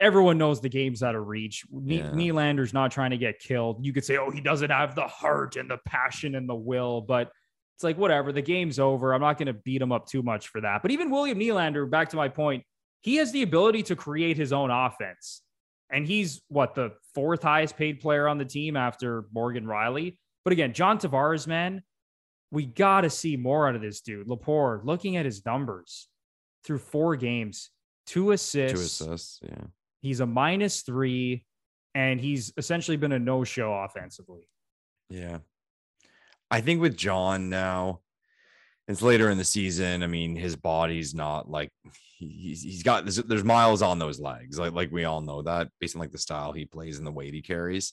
[0.00, 1.64] everyone knows the game's out of reach.
[1.70, 2.10] Yeah.
[2.10, 3.84] Nylander's not trying to get killed.
[3.84, 7.02] You could say, oh, he doesn't have the heart and the passion and the will,
[7.02, 7.30] but
[7.76, 8.32] it's like whatever.
[8.32, 9.12] The game's over.
[9.12, 10.80] I'm not going to beat him up too much for that.
[10.80, 12.64] But even William Nylander, back to my point,
[13.00, 15.42] he has the ability to create his own offense.
[15.90, 20.16] And he's what the fourth highest paid player on the team after Morgan Rielly.
[20.44, 21.82] But again, John Tavares, man,
[22.50, 24.26] we got to see more out of this dude.
[24.26, 26.08] Lepore, looking at his numbers
[26.64, 27.70] through four games,
[28.06, 28.78] two assists.
[28.78, 29.64] Two assists, yeah.
[30.00, 31.44] He's a minus three,
[31.94, 34.48] and he's essentially been a no show offensively.
[35.08, 35.38] Yeah.
[36.50, 38.00] I think with John now,
[38.88, 40.02] it's later in the season.
[40.02, 41.70] I mean, his body's not like
[42.18, 45.68] he's he's got there's, there's miles on those legs, like like we all know that
[45.80, 47.92] based on like the style he plays and the weight he carries.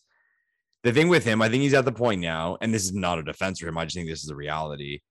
[0.84, 3.20] The thing with him, I think he's at the point now, and this is not
[3.20, 3.78] a defense for him.
[3.78, 5.02] I just think this is a reality.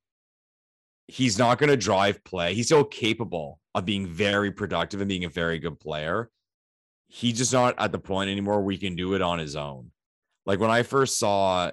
[1.07, 2.55] He's not going to drive play.
[2.55, 6.31] He's still capable of being very productive and being a very good player
[7.11, 9.91] he's just not at the point anymore where he can do it on his own.
[10.47, 11.71] Like when I first saw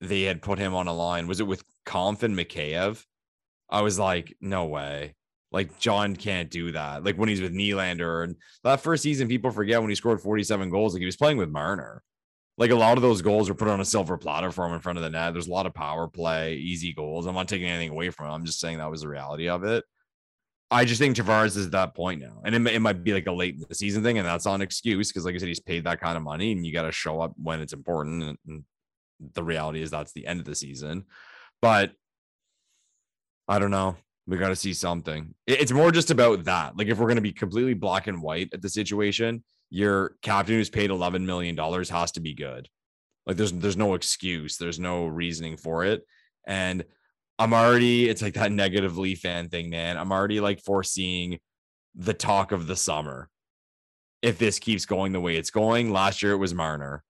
[0.00, 3.04] they had put him on a line, was it with Kampf and Mikheyev?
[3.70, 5.14] I was like, no way.
[5.52, 7.04] Like John can't do that.
[7.04, 10.70] Like when he's with Nylander and that first season, people forget when he scored 47
[10.70, 12.02] goals, like he was playing with Marner.
[12.56, 14.80] Like a lot of those goals were put on a silver platter for him in
[14.80, 15.32] front of the net.
[15.32, 17.26] There's a lot of power play, easy goals.
[17.26, 18.32] I'm not taking anything away from him.
[18.32, 19.84] I'm just saying that was the reality of it.
[20.70, 23.26] I just think Tavares is at that point now, and it, it might be like
[23.26, 25.48] a late in the season thing, and that's not an excuse because, like I said,
[25.48, 28.22] he's paid that kind of money, and you got to show up when it's important.
[28.22, 28.64] And, and
[29.34, 31.06] the reality is that's the end of the season,
[31.60, 31.92] but
[33.50, 33.96] I don't know.
[34.28, 35.34] We got to see something.
[35.46, 36.76] It's more just about that.
[36.76, 40.54] Like if we're going to be completely black and white at the situation, your captain
[40.54, 42.68] who's paid eleven million dollars has to be good.
[43.26, 44.56] Like there's there's no excuse.
[44.56, 46.02] There's no reasoning for it,
[46.46, 46.84] and
[47.40, 49.96] I'm already, it's like that negative Leaf fan thing, man.
[49.96, 51.40] I'm already like foreseeing
[51.94, 53.30] the talk of the summer.
[54.22, 57.02] If this keeps going the way it's going, last year it was Marner.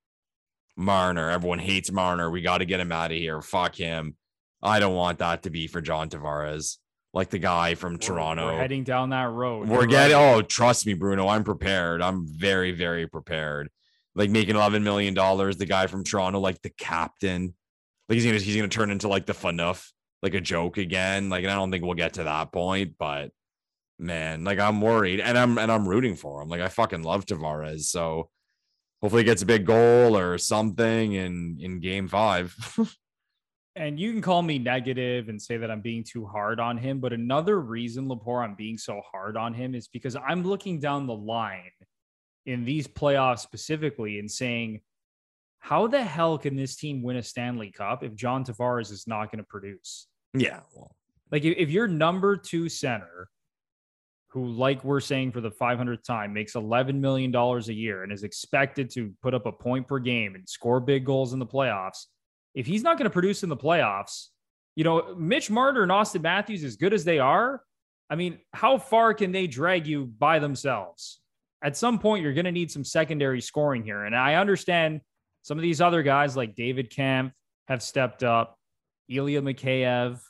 [0.76, 2.31] Marner, everyone hates Marner.
[2.31, 3.42] We got to get him out of here.
[3.42, 4.16] Fuck him.
[4.62, 6.77] I don't want that to be for John Tavares,
[7.12, 8.46] like the guy from we're, Toronto.
[8.46, 9.68] We're heading down that road.
[9.68, 11.29] We're getting, oh, trust me, Bruno.
[11.29, 12.03] I'm prepared.
[12.03, 13.70] I'm very, very prepared.
[14.14, 17.55] Like making $11 million, the guy from Toronto, like the captain.
[18.09, 19.88] Like he's gonna he's gonna turn into like the Phaneuf
[20.23, 21.29] like a joke again.
[21.31, 23.31] Like, and I don't think we'll get to that point, but
[23.99, 26.49] man, like I'm worried and I'm and I'm rooting for him.
[26.49, 27.83] Like I fucking love Tavares.
[27.83, 28.29] So
[29.01, 32.55] hopefully he gets a big goal or something in in game five.
[33.80, 37.00] and you can call me negative and say that I'm being too hard on him,
[37.00, 41.06] but another reason, Lepore, I'm being so hard on him is because I'm looking down
[41.06, 41.70] the line
[42.44, 44.83] in these playoffs specifically and saying,
[45.60, 49.33] how the hell can this team win a Stanley Cup if John Tavares is not
[49.33, 50.08] going to produce?
[50.35, 50.60] Yeah.
[50.74, 50.94] Well,
[51.33, 53.31] like if, if your number two center,
[54.28, 58.24] who, like we're saying for the 500th time, makes $11 million a year and is
[58.24, 62.04] expected to put up a point per game and score big goals in the playoffs,
[62.55, 64.27] if he's not going to produce in the playoffs,
[64.77, 67.63] you know, Mitch Marner and Auston Matthews, as good as they are,
[68.09, 71.21] I mean, how far can they drag you by themselves?
[71.63, 74.05] At some point, you're going to need some secondary scoring here.
[74.05, 75.01] And I understand
[75.42, 77.35] some of these other guys like David Kampf
[77.69, 78.59] have stepped up.
[79.09, 80.21] Ilya Mikheyev,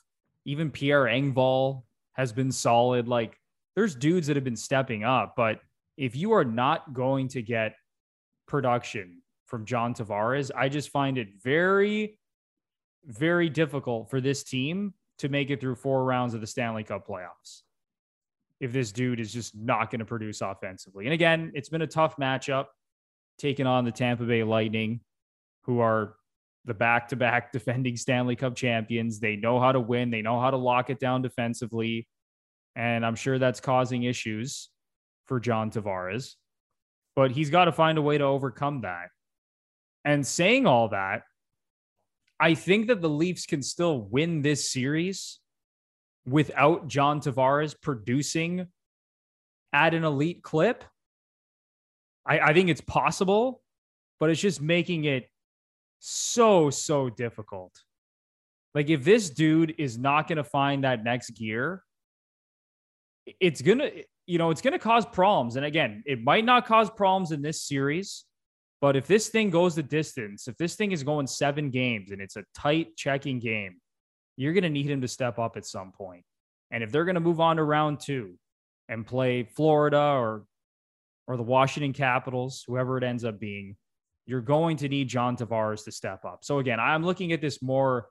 [0.44, 3.08] even Pierre Engvall has been solid.
[3.08, 3.36] Like
[3.76, 5.60] there's dudes that have been stepping up, but
[5.96, 7.74] if you are not going to get
[8.46, 9.19] production
[9.50, 12.18] from John Tavares, I just find it very,
[13.04, 17.06] very difficult for this team to make it through four rounds of the Stanley Cup
[17.06, 17.62] playoffs.
[18.60, 21.06] If this dude is just not going to produce offensively.
[21.06, 22.66] And again, it's been a tough matchup
[23.38, 25.00] taking on the Tampa Bay Lightning,
[25.62, 26.14] who are
[26.66, 29.18] the back to back defending Stanley Cup champions.
[29.18, 32.06] They know how to win, they know how to lock it down defensively.
[32.76, 34.68] And I'm sure that's causing issues
[35.26, 36.34] for John Tavares,
[37.16, 39.08] but he's got to find a way to overcome that.
[40.04, 41.22] And saying all that,
[42.40, 45.40] I think that the Leafs can still win this series
[46.26, 48.66] without John Tavares producing
[49.72, 50.84] at an elite clip.
[52.26, 53.62] I, I think it's possible,
[54.18, 55.28] but it's just making it
[55.98, 57.72] so, so difficult.
[58.74, 61.82] Like, if this dude is not going to find that next gear,
[63.38, 65.56] it's going to, you know, it's going to cause problems.
[65.56, 68.24] And again, it might not cause problems in this series,
[68.80, 72.20] but if this thing goes the distance, if this thing is going seven games and
[72.20, 73.76] it's a tight checking game,
[74.36, 76.24] you're going to need him to step up at some point.
[76.70, 78.38] And if they're going to move on to round two
[78.88, 80.44] and play Florida or
[81.26, 83.76] or the Washington Capitals, whoever it ends up being,
[84.26, 86.40] you're going to need John Tavares to step up.
[86.42, 88.08] So again, I'm looking at this more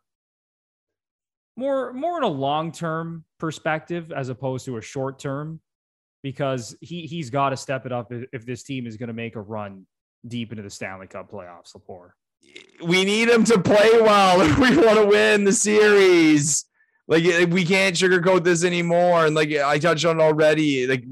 [1.58, 5.60] more more in a long-term perspective as opposed to a short term
[6.22, 9.36] because he he's got to step it up if this team is going to make
[9.36, 9.86] a run
[10.28, 12.12] deep into the Stanley Cup playoffs, Lepore.
[12.84, 16.66] We need him to play well if we want to win the series.
[17.08, 19.26] Like eh, we can't sugarcoat this anymore.
[19.26, 21.06] And like I touched on already, like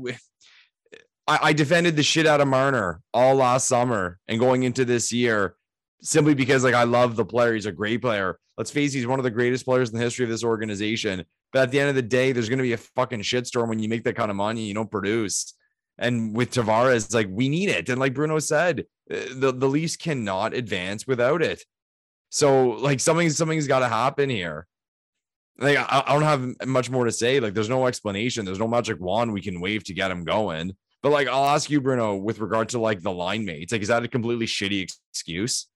[1.28, 5.12] I, I defended the shit out of Marner all last summer and going into this
[5.12, 5.56] year
[6.02, 7.54] simply because like I love the player.
[7.54, 8.40] He's a great player.
[8.58, 11.26] Let's face it, he's one of the greatest players in the history of this organization.
[11.54, 13.80] But at the end of the day, there's going to be a fucking shitstorm when
[13.80, 14.66] you make that kind of money.
[14.66, 15.54] You don't produce.
[15.98, 17.90] And with Tavares, like we need it.
[17.90, 21.64] And like Bruno said, Uh, the, the Leafs cannot advance without it.
[22.30, 24.68] So like something something's got to happen here.
[25.58, 27.40] Like I, I don't have much more to say.
[27.40, 28.46] Like there's no explanation.
[28.46, 30.76] There's no magic wand we can wave to get him going.
[31.04, 33.88] But like, I'll ask you, Bruno, with regard to like the line mates, like, is
[33.88, 35.68] that a completely shitty excuse?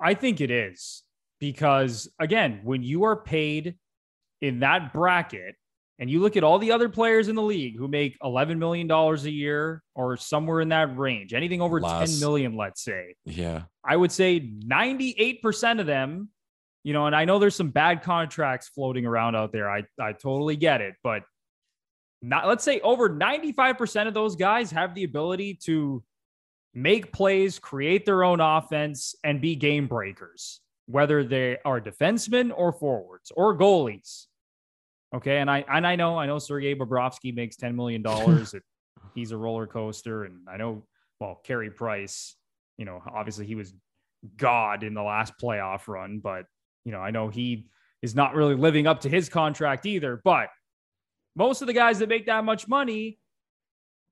[0.00, 1.04] I think it is
[1.38, 3.76] because again, when you are paid
[4.40, 5.54] in that bracket
[6.02, 8.90] and you look at all the other players in the league who make $11 million
[8.90, 12.10] a year or somewhere in that range, anything over Less.
[12.10, 13.14] 10 million, let's say.
[13.24, 13.62] Yeah.
[13.84, 16.28] I would say 98% of them,
[16.82, 19.70] you know, and I know there's some bad contracts floating around out there.
[19.70, 20.94] I, I totally get it.
[21.04, 21.22] But
[22.20, 26.02] not let's say over 95% of those guys have the ability to
[26.74, 32.72] make plays, create their own offense, and be game breakers, whether they are defensemen or
[32.72, 34.26] forwards or goalies.
[35.14, 35.38] Okay.
[35.38, 38.04] And I and I know, I know Sergei Bobrovsky makes $10 million.
[39.14, 40.24] he's a roller coaster.
[40.24, 40.84] And I know,
[41.20, 42.36] well, Carey Price,
[42.78, 43.74] you know, obviously he was
[44.36, 46.46] God in the last playoff run, but
[46.84, 47.66] you know, I know he
[48.02, 50.20] is not really living up to his contract either.
[50.24, 50.48] But
[51.36, 53.18] most of the guys that make that much money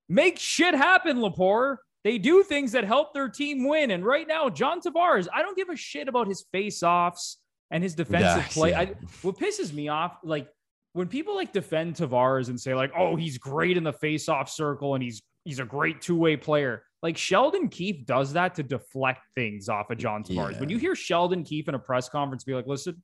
[0.08, 1.76] make shit happen, Lepore.
[2.02, 3.90] They do things that help their team win.
[3.90, 7.38] And right now, John Tavares, I don't give a shit about his face-offs
[7.70, 8.70] and his defensive play.
[8.70, 8.80] Yeah.
[8.80, 10.48] I, what pisses me off, like
[10.92, 14.94] when people like defend Tavares and say, like, oh, he's great in the face-off circle
[14.94, 16.82] and he's he's a great two-way player.
[17.02, 20.52] Like Sheldon Keefe does that to deflect things off of John Tavares.
[20.52, 20.60] Yeah.
[20.60, 23.02] When you hear Sheldon Keefe in a press conference be like, listen,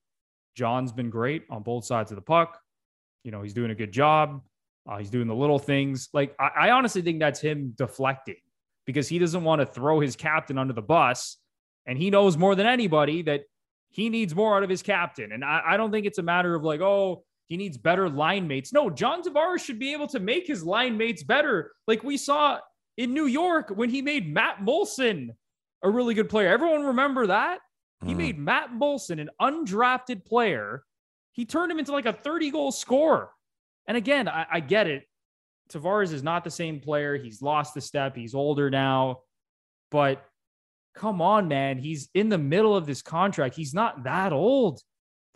[0.54, 2.58] John's been great on both sides of the puck
[3.26, 4.40] you know, he's doing a good job.
[4.88, 6.08] Uh, he's doing the little things.
[6.12, 8.36] Like, I, I honestly think that's him deflecting
[8.86, 11.36] because he doesn't want to throw his captain under the bus.
[11.86, 13.42] And he knows more than anybody that
[13.88, 15.32] he needs more out of his captain.
[15.32, 18.48] And I, I don't think it's a matter of like, oh, he needs better line
[18.48, 18.72] mates.
[18.72, 21.72] No, John Tavares should be able to make his line mates better.
[21.86, 22.58] Like we saw
[22.96, 25.30] in New York when he made Matt Moulson
[25.82, 26.48] a really good player.
[26.48, 27.58] Everyone remember that?
[28.04, 28.16] He mm.
[28.16, 30.82] made Matt Moulson an undrafted player
[31.36, 33.28] he turned him into like a 30 goal scorer.
[33.86, 35.04] And again, I, I get it.
[35.70, 37.16] Tavares is not the same player.
[37.16, 38.16] He's lost the step.
[38.16, 39.20] He's older now.
[39.90, 40.24] But
[40.94, 41.76] come on, man.
[41.76, 43.54] He's in the middle of this contract.
[43.54, 44.80] He's not that old.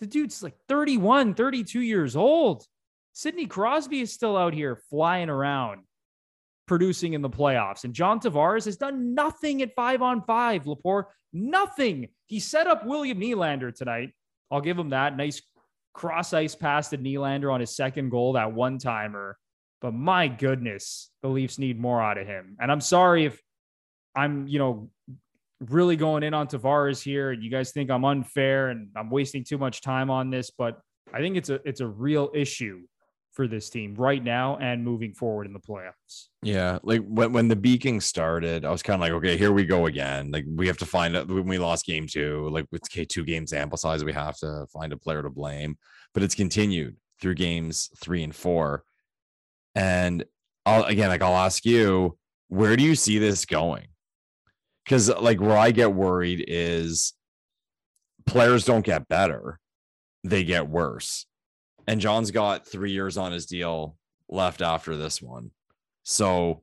[0.01, 2.65] The dude's like 31, 32 years old.
[3.13, 5.83] Sidney Crosby is still out here flying around,
[6.67, 7.85] producing in the playoffs.
[7.85, 11.05] And John Tavares has done nothing at five on five, Lepore.
[11.33, 12.09] Nothing.
[12.27, 14.11] He set up William Nylander tonight.
[14.51, 15.17] I'll give him that.
[15.17, 15.43] Nice
[15.93, 19.37] cross ice pass to Nylander on his second goal, that one timer.
[19.81, 22.57] But my goodness, the Leafs need more out of him.
[22.61, 23.41] And I'm sorry if
[24.15, 24.91] I'm, you know,
[25.69, 29.45] really going in on Tavares here and you guys think I'm unfair and I'm wasting
[29.45, 30.81] too much time on this, but
[31.13, 32.81] I think it's a it's a real issue
[33.33, 36.29] for this team right now and moving forward in the playoffs.
[36.43, 39.65] Yeah, like when when the beaking started, I was kind of like, okay, here we
[39.65, 40.31] go again.
[40.31, 43.25] Like we have to find out when we lost game two, like with K two
[43.25, 45.77] game sample size, we have to find a player to blame.
[46.15, 48.85] But it's continued through games three and four,
[49.75, 50.25] and
[50.67, 53.87] I'll again, like I'll ask you, where do you see this going?
[54.85, 57.13] Because like where I get worried is
[58.27, 59.59] players don't get better,
[60.25, 61.27] they get worse
[61.91, 63.97] and John's got three years on his deal
[64.29, 65.51] left after this one.
[66.05, 66.63] So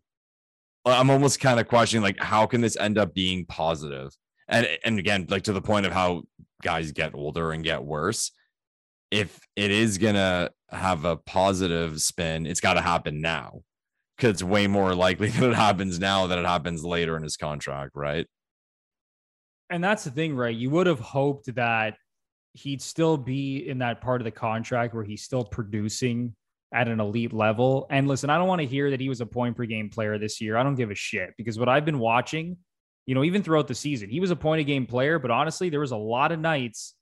[0.86, 4.16] I'm almost kind of questioning like how can this end up being positive?
[4.48, 6.24] And and again, like to the point of how
[6.64, 8.32] guys get older and get worse.
[9.12, 13.64] If it is gonna have a positive spin, it's got to happen now
[14.18, 17.38] because it's way more likely that it happens now than it happens later in his
[17.38, 18.28] contract, right?
[19.70, 20.56] And that's the thing, right?
[20.56, 21.96] You would have hoped that
[22.54, 26.36] he'd still be in that part of the contract where he's still producing
[26.74, 27.86] at an elite level.
[27.90, 30.18] And listen, I don't want to hear that he was a point per game player
[30.18, 30.58] this year.
[30.58, 32.58] I don't give a shit because what I've been watching,
[33.06, 35.70] you know, even throughout the season, he was a point a game player, but honestly,
[35.70, 36.96] there was a lot of nights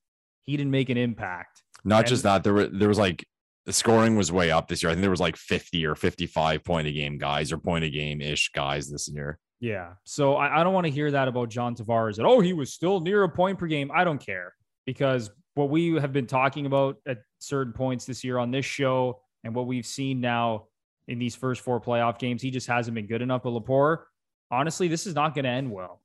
[0.43, 1.63] he didn't make an impact.
[1.83, 3.25] Not and, just that, there were there was like
[3.65, 4.91] the scoring was way up this year.
[4.91, 7.89] I think there was like 50 or 55 point a game guys or point a
[7.89, 9.39] game ish guys this year.
[9.59, 9.93] Yeah.
[10.03, 12.73] So I, I don't want to hear that about John Tavares that, oh, he was
[12.73, 13.89] still near a point per game.
[13.93, 14.53] I don't care
[14.85, 19.21] because what we have been talking about at certain points this year on this show
[19.43, 20.65] and what we've seen now
[21.07, 23.43] in these first four playoff games, he just hasn't been good enough.
[23.43, 24.03] But Lepore,
[24.51, 26.01] honestly, this is not going to end well.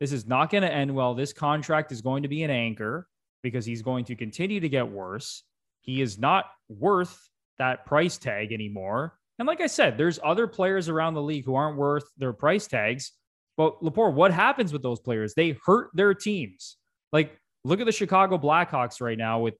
[0.00, 1.14] This is not going to end well.
[1.14, 3.06] This contract is going to be an anchor
[3.42, 5.42] because he's going to continue to get worse.
[5.82, 7.28] He is not worth
[7.58, 9.18] that price tag anymore.
[9.38, 12.66] And like I said, there's other players around the league who aren't worth their price
[12.66, 13.12] tags.
[13.56, 15.34] But Lepore, what happens with those players?
[15.34, 16.76] They hurt their teams.
[17.12, 19.54] Like Look at the Chicago Blackhawks right now with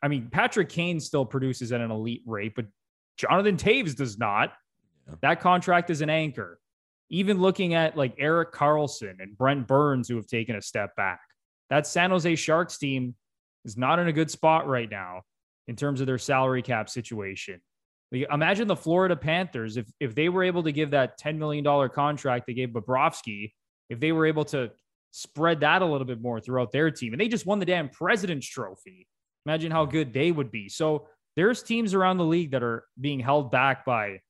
[0.00, 2.66] I mean, Patrick Kane still produces at an elite rate, but
[3.16, 4.52] Jonathan Toews does not.
[5.08, 5.14] Yeah.
[5.22, 6.60] That contract is an anchor.
[7.10, 11.18] Even looking at like Erik Karlsson and Brent Burns, who have taken a step back,
[11.68, 13.16] that San Jose Sharks team
[13.64, 15.22] is not in a good spot right now
[15.68, 17.60] in terms of their salary cap situation.
[18.10, 21.64] Like, imagine the Florida Panthers if if they were able to give that $10 million
[21.90, 23.52] contract they gave Bobrovsky,
[23.88, 24.70] if they were able to
[25.12, 27.12] spread that a little bit more throughout their team.
[27.12, 29.06] And they just won the damn President's Trophy.
[29.46, 30.68] Imagine how good they would be.
[30.68, 31.06] So
[31.36, 34.20] there's teams around the league that are being held back by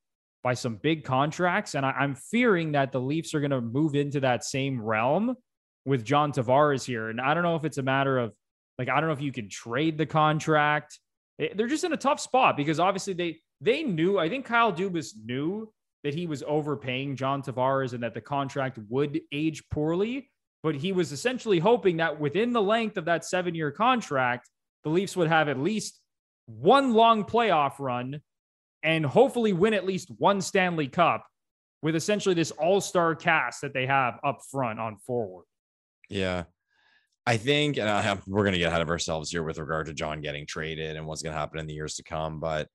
[0.42, 3.94] by some big contracts, and I, am fearing that the Leafs are going to move
[3.94, 5.36] into that same realm
[5.84, 7.10] with John Tavares here.
[7.10, 8.32] And I don't know if it's a matter of
[8.78, 10.98] like I don't know if you can trade the contract.
[11.38, 14.18] It, they're just in a tough spot because obviously they they knew.
[14.18, 15.72] I think Kyle Dubas knew
[16.04, 20.30] that he was overpaying John Tavares and that the contract would age poorly
[20.62, 24.48] but he was essentially hoping that within the length of that seven year contract,
[24.84, 26.00] the Leafs would have at least
[26.46, 28.20] one long playoff run
[28.82, 31.26] and hopefully win at least one Stanley Cup
[31.82, 35.44] with essentially this all star cast that they have up front on forward.
[36.08, 36.44] Yeah.
[37.26, 39.86] I think, and I have, we're going to get ahead of ourselves here with regard
[39.86, 42.40] to John getting traded and what's going to happen in the years to come.
[42.40, 42.68] But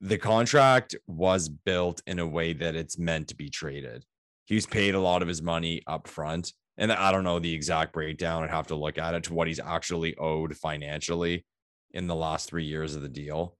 [0.00, 4.04] the contract was built in a way that it's meant to be traded.
[4.46, 7.92] He's paid a lot of his money up front and I don't know the exact
[7.92, 8.42] breakdown.
[8.42, 11.44] I'd have to look at it to what he's actually owed financially
[11.92, 13.56] in the last three years of the deal.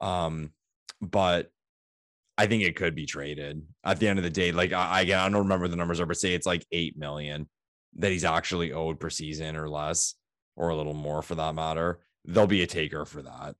[0.00, 0.52] Um,
[1.00, 1.50] but
[2.36, 4.52] I think it could be traded at the end of the day.
[4.52, 7.48] Like I, I don't remember the numbers, but say it's like eight million
[7.96, 10.14] that he's actually owed per season or less,
[10.56, 12.00] or a little more for that matter.
[12.24, 13.54] There'll be a taker for that.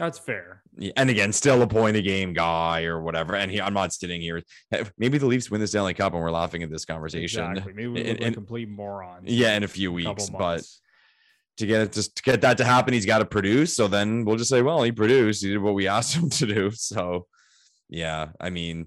[0.00, 0.62] That's fair.
[0.96, 3.36] And again, still a point a game guy or whatever.
[3.36, 4.42] And he, I'm not sitting here.
[4.72, 7.50] Eh, maybe the Leafs win the Stanley Cup and we're laughing at this conversation.
[7.50, 7.74] Exactly.
[7.74, 9.24] Maybe we look complete morons.
[9.26, 10.30] Yeah, in a few weeks.
[10.30, 10.62] But
[11.58, 13.76] to get it just to get that to happen, he's got to produce.
[13.76, 15.44] So then we'll just say, well, he produced.
[15.44, 16.70] He did what we asked him to do.
[16.70, 17.26] So
[17.90, 18.86] yeah, I mean,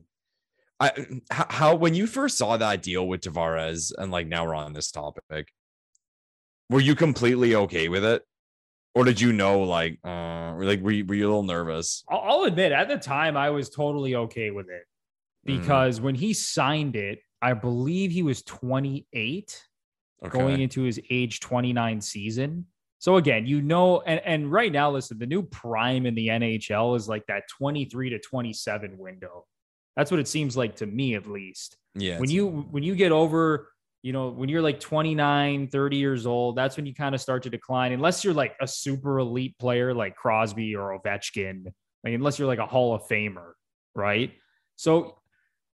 [0.84, 4.74] I how when you first saw that deal with Tavares, and like now we're on
[4.74, 5.48] this topic,
[6.70, 8.24] were you completely okay with it?
[8.96, 12.44] or did you know like uh like were you, were you a little nervous i'll
[12.44, 14.84] admit at the time i was totally okay with it
[15.48, 15.60] mm.
[15.60, 16.04] because mm.
[16.04, 19.64] when he signed it i believe he was 28
[20.26, 20.38] okay.
[20.38, 22.66] going into his age 29 season
[23.00, 26.96] so again you know and, and right now listen the new prime in the nhl
[26.96, 29.46] is like that 23 to 27 window
[29.96, 33.12] that's what it seems like to me at least yeah when you when you get
[33.12, 33.68] over
[34.04, 37.42] you know, when you're like 29, 30 years old, that's when you kind of start
[37.44, 41.66] to decline, unless you're like a super elite player like Crosby or Ovechkin,
[42.04, 43.54] like, unless you're like a Hall of Famer,
[43.96, 44.34] right?
[44.76, 45.20] So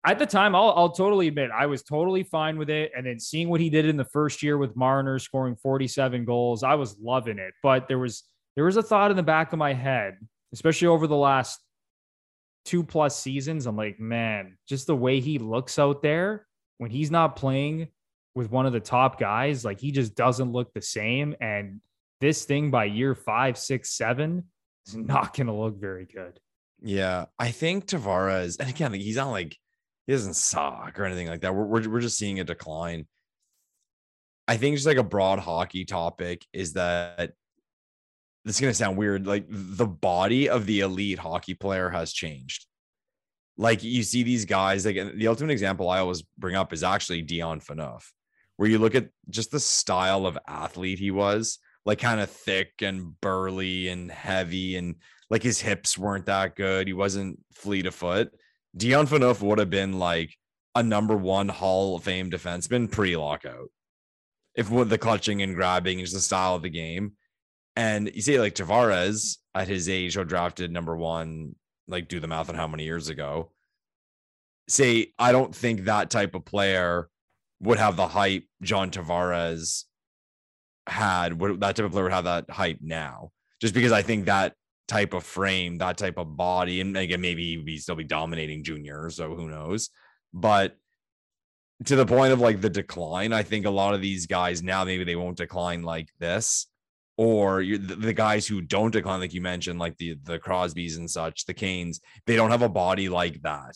[0.06, 2.94] at the time, I'll, I'll totally admit I was totally fine with it.
[2.96, 6.64] And then seeing what he did in the first year with Marner scoring 47 goals,
[6.64, 7.54] I was loving it.
[7.62, 8.24] But there was
[8.56, 10.18] there was a thought in the back of my head,
[10.54, 11.60] especially over the last
[12.66, 16.48] two plus seasons, I'm like, man, just the way he looks out there
[16.78, 17.88] when he's not playing
[18.36, 21.36] with one of the top guys, like he just doesn't look the same.
[21.40, 21.82] And
[22.20, 24.46] this thing by year five, six, seven
[24.88, 26.40] is not going to look very good.
[26.82, 29.58] Yeah, I think Tavares, and again, he's not like
[30.06, 31.56] he doesn't suck or anything like that.
[31.56, 33.08] We're, we're, we're just seeing a decline.
[34.48, 37.32] I think just like a broad hockey topic is that
[38.46, 39.26] this is going to sound weird.
[39.26, 42.66] Like the body of the elite hockey player has changed.
[43.58, 47.22] Like you see these guys, like the ultimate example I always bring up is actually
[47.22, 48.04] Dion Phaneuf,
[48.58, 52.72] where you look at just the style of athlete he was, like kind of thick
[52.82, 54.96] and burly and heavy, and
[55.30, 56.88] like his hips weren't that good.
[56.88, 58.32] He wasn't fleet of foot.
[58.76, 60.36] Dion Phaneuf would have been like
[60.76, 63.70] a number one Hall of Fame defenseman pre lockout.
[64.56, 67.14] If with the clutching and grabbing is the style of the game.
[67.76, 71.56] And you say like Tavares at his age, who drafted number one,
[71.88, 73.52] like do the math on how many years ago.
[74.68, 77.10] Say, I don't think that type of player
[77.60, 79.84] would have the hype John Tavares
[80.88, 81.40] had.
[81.40, 83.32] Would that type of player would have that hype now?
[83.60, 84.54] Just because I think that
[84.88, 89.10] type of frame, that type of body, and again, maybe he'd still be dominating junior,
[89.10, 89.90] so who knows?
[90.34, 90.78] But
[91.86, 94.84] to the point of like the decline, I think a lot of these guys now
[94.84, 96.68] maybe they won't decline like this
[97.18, 101.10] or the, the, guys who don't decline, like you mentioned, like the the Crosbys and
[101.10, 103.76] such, the Kanes, they don't have a body like that.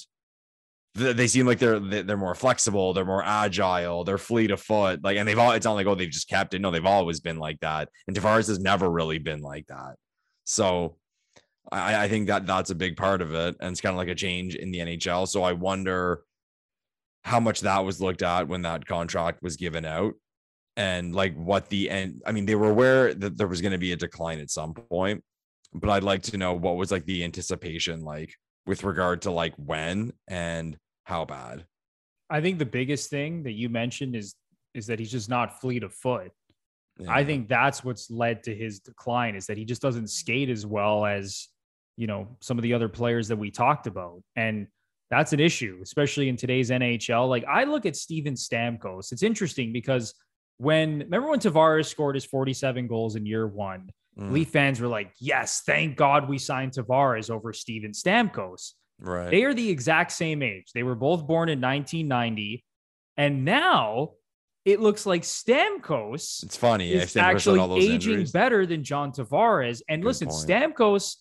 [0.95, 5.17] They seem like they're they're more flexible, they're more agile, they're fleet of foot, like,
[5.17, 5.51] and they've all.
[5.51, 6.61] It's not like oh they've just kept it.
[6.61, 9.95] No, they've always been like that, and Tavares has never really been like that.
[10.45, 10.97] So,
[11.71, 14.07] I, I think that that's a big part of it, and it's kind of like
[14.07, 15.27] a change in the NHL.
[15.27, 16.21] So I wonder
[17.23, 20.15] how much that was looked at when that contract was given out
[20.78, 23.78] and like what the end i mean they were aware that there was going to
[23.78, 25.21] be a decline at some point
[25.73, 28.34] but i'd like to know what was like the anticipation like
[28.67, 31.65] with regard to like when and how bad.
[32.30, 34.36] I think the biggest thing that you mentioned is
[34.73, 36.32] is that he's just not fleet of foot.
[36.99, 37.11] Yeah.
[37.11, 40.65] i think that's what's led to his decline is that he just doesn't skate as
[40.65, 41.47] well as
[41.95, 44.65] you know some of the other players that we talked about and
[45.11, 49.71] that's an issue especially in today's nhl like i look at steven stamkos it's interesting
[49.71, 50.15] because
[50.58, 54.32] when remember when Tavares scored his 47 goals in year one, mm.
[54.32, 58.74] Leaf fans were like, yes, thank God we signed Tavares over Steven Stamkos.
[58.99, 59.30] Right.
[59.30, 60.72] They are the exact same age.
[60.74, 62.64] They were both born in 1990.
[63.16, 64.12] And now
[64.66, 68.32] it looks like Stamkos it's funny is actually aging injuries.
[68.32, 69.82] better than John Tavares.
[69.88, 70.47] And Good listen, point.
[70.47, 71.16] Stamkos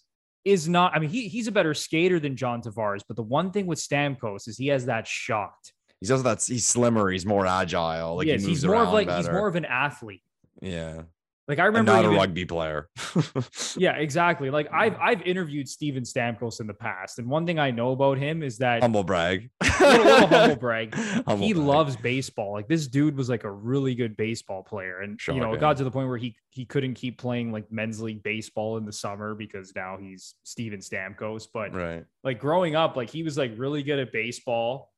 [0.44, 3.50] is not, I mean, he, he's a better skater than John Tavares, but the one
[3.50, 5.54] thing with Stamkos is he has that shot
[6.00, 8.16] he's also that he's slimmer, he's more agile.
[8.16, 9.18] Like yes, he he's more of like better.
[9.18, 10.22] he's more of an athlete.
[10.60, 11.02] Yeah.
[11.48, 12.88] Like I remember and not even, a rugby player.
[13.76, 14.50] yeah, exactly.
[14.50, 18.18] Like I've I've interviewed Steven Stamkos in the past, and one thing I know about
[18.18, 19.48] him is that humble brag.
[19.80, 20.94] little, little humble brag.
[20.96, 21.66] Humble he brag.
[21.66, 22.52] loves baseball.
[22.52, 25.76] Like this dude was like a really good baseball player, and you know, it got
[25.76, 28.92] to the point where he he couldn't keep playing like men's league baseball in the
[28.92, 31.46] summer because now he's Steven Stamkos.
[31.54, 34.90] But right, like growing up, like he was like really good at baseball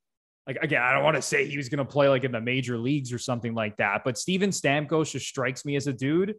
[0.49, 2.41] like again, I don't want to say he was going to play like in the
[2.41, 6.35] major leagues or something like that, but Steven Stamkos just strikes me as a dude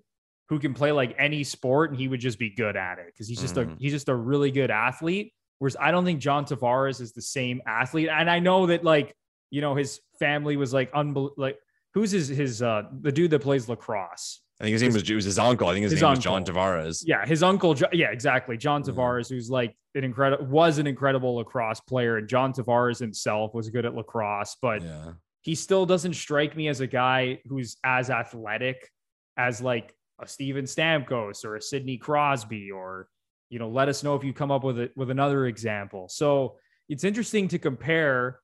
[0.49, 3.27] who can play like any sport and he would just be good at it because
[3.27, 3.73] he's just mm-hmm.
[3.73, 5.31] a he's just a really good athlete.
[5.59, 9.13] Whereas I don't think John Tavares is the same athlete, and I know that like
[9.51, 11.59] you know his family was like unbel- like
[11.93, 15.25] who's his his uh the dude that plays lacrosse I think his name was, was
[15.25, 15.69] his uncle.
[15.69, 16.17] I think his, his name uncle.
[16.17, 17.03] was John Tavares.
[17.05, 17.77] Yeah, his uncle.
[17.93, 18.57] Yeah, exactly.
[18.57, 18.99] John mm-hmm.
[18.99, 19.35] Tavares, mm-hmm.
[19.35, 23.85] who's like an incredible, was an incredible lacrosse player, and John Tavares himself was good
[23.85, 25.11] at lacrosse, but yeah.
[25.41, 28.89] he still doesn't strike me as a guy who's as athletic
[29.37, 33.07] as like a Steven Stamkos or a Sidney Crosby, or
[33.49, 36.09] you know, let us know if you come up with it with another example.
[36.09, 36.57] So
[36.89, 38.39] it's interesting to compare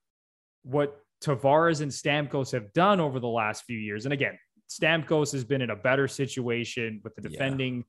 [0.63, 4.05] what Tavares and Stamkos have done over the last few years.
[4.05, 4.37] And again,
[4.69, 7.85] Stamkos has been in a better situation with the defending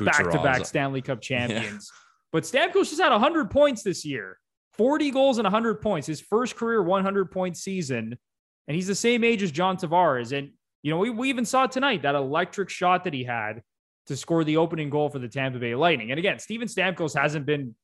[0.00, 1.90] back to back Stanley Cup champions.
[1.92, 2.00] Yeah.
[2.32, 4.38] But Stamkos just had 100 points this year
[4.74, 8.18] 40 goals and 100 points, his first career 100 point season.
[8.66, 10.36] And he's the same age as John Tavares.
[10.36, 10.50] And,
[10.82, 13.62] you know, we, we even saw tonight that electric shot that he had
[14.06, 16.10] to score the opening goal for the Tampa Bay Lightning.
[16.10, 17.74] And again, Steven Stamkos hasn't been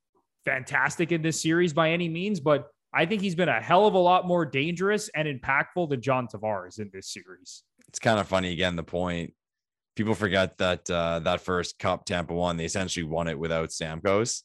[0.44, 3.94] fantastic in this series by any means, but I think he's been a hell of
[3.94, 8.28] a lot more dangerous and impactful than John Tavares in this series it's kind of
[8.28, 8.76] funny again.
[8.76, 9.34] The point
[9.96, 14.42] people forget that uh, that first cup Tampa won, they essentially won it without Stamkos.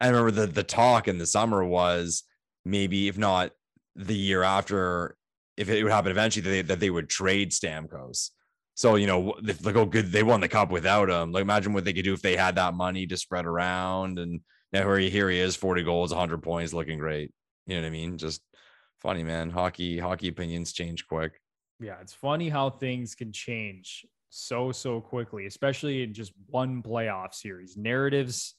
[0.00, 2.24] I remember the the talk in the summer was
[2.64, 3.50] maybe if not
[3.94, 5.16] the year after,
[5.58, 8.30] if it would happen eventually, that they, that they would trade Stamkos.
[8.74, 11.32] So you know, like oh good, they won the cup without him.
[11.32, 14.40] Like imagine what they could do if they had that money to spread around and
[14.72, 17.30] Now here he is, 40 goals, 100 points, looking great.
[17.66, 18.16] You know what I mean?
[18.16, 18.40] Just
[19.00, 19.50] funny, man.
[19.50, 21.32] Hockey, hockey opinions change quick.
[21.80, 27.34] Yeah, it's funny how things can change so so quickly, especially in just one playoff
[27.34, 27.76] series.
[27.76, 28.54] Narratives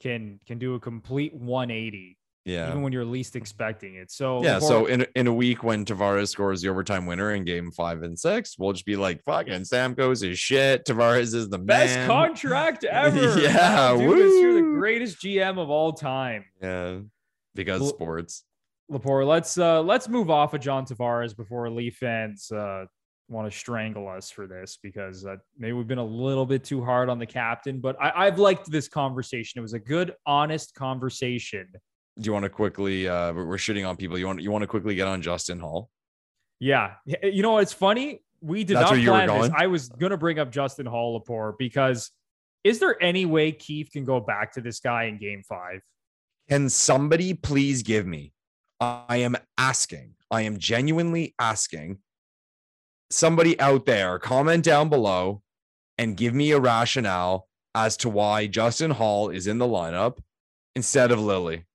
[0.00, 2.16] can can do a complete 180
[2.46, 2.70] Yeah.
[2.70, 4.10] even when you're least expecting it.
[4.10, 4.54] So Yeah.
[4.54, 8.02] before- So in, in a week when Tavares scores the overtime winner in game five
[8.02, 10.86] and six, we'll just be like, fucking Stamkos is shit.
[10.86, 12.06] Tavares is the best man.
[12.08, 13.38] contract ever.
[13.40, 16.44] Yeah, Dude, this- you're the greatest GM of all time.
[16.62, 17.00] Yeah.
[17.54, 18.44] Because sports.
[18.90, 22.86] Lepore, let's uh let's move off of John Tavares before Leaf fans uh
[23.30, 26.84] want to strangle us for this because uh, maybe we've been a little bit too
[26.84, 29.60] hard on the captain, but I, I've liked this conversation.
[29.60, 31.68] It was a good, honest conversation.
[32.18, 34.18] Do you want to quickly uh we're we're shitting on people.
[34.18, 35.88] You want you want to quickly get on Justin Holl?
[36.58, 38.22] Yeah, you know it's funny.
[38.42, 39.50] We did That's not where you were plan this.
[39.54, 42.10] I was gonna bring up Justin Holl Lepore because
[42.64, 45.80] is there any way Keefe can go back to this guy in Game Five?
[46.48, 48.32] Can somebody please give me?
[48.80, 50.14] I am asking.
[50.30, 51.98] I am genuinely asking.
[53.10, 55.42] Somebody out there, comment down below
[55.98, 60.18] and give me a rationale as to why Justin Holl is in the lineup
[60.74, 61.66] instead of Lily.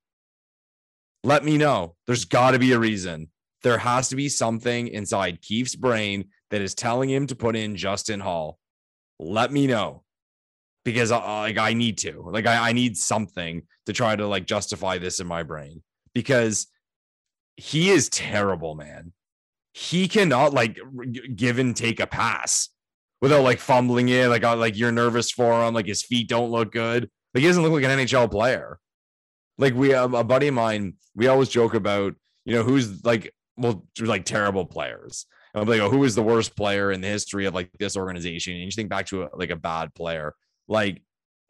[1.24, 1.96] Let me know.
[2.08, 3.30] There's got to be a reason.
[3.64, 7.76] There has to be something inside Keefe's brain that is telling him to put in
[7.76, 8.60] Justin Holl.
[9.20, 10.04] Let me know
[10.84, 12.22] because I, like I need to.
[12.22, 15.82] Like I, I need something to try to like justify this in my brain
[16.14, 16.68] because
[17.58, 19.14] he is terrible, man.
[19.74, 20.78] He cannot like
[21.36, 22.70] give and take a pass
[23.22, 24.28] without like fumbling it.
[24.28, 25.74] Like, uh, like you're nervous for him.
[25.74, 27.10] Like his feet don't look good.
[27.34, 28.80] Like he doesn't look like an NHL player.
[29.58, 32.14] Like we, um, a buddy of mine, we always joke about,
[32.46, 35.26] you know, who's like, well, like terrible players.
[35.54, 37.96] And I'm like, oh, who is the worst player in the history of like this
[37.96, 38.54] organization?
[38.54, 40.36] And you think back to a, like a bad player.
[40.68, 41.02] Like,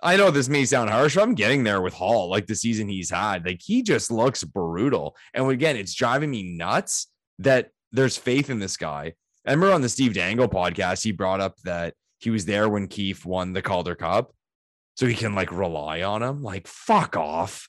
[0.02, 1.16] I know this may sound harsh.
[1.16, 3.46] but I'm getting there with Holl, like the season he's had.
[3.46, 5.16] Like he just looks brutal.
[5.34, 7.08] And again, it's driving me nuts
[7.40, 9.14] that there's faith in this guy.
[9.48, 12.88] I remember on the Steve Dangle podcast, he brought up that he was there when
[12.88, 14.34] Keefe won the Calder Cup.
[14.96, 16.42] So he can like rely on him.
[16.42, 17.68] Like, fuck off.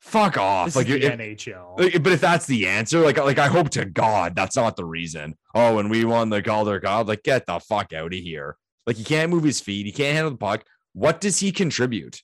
[0.00, 0.66] Fuck off.
[0.66, 1.78] This like the if- NHL.
[1.78, 4.84] like, but if that's the answer, like, like I hope to God that's not the
[4.84, 5.36] reason.
[5.54, 8.56] Oh, when we won the Calder Cup, like, get the fuck out of here.
[8.86, 9.86] Like, he can't move his feet.
[9.86, 10.64] He can't handle the puck.
[10.92, 12.22] What does he contribute?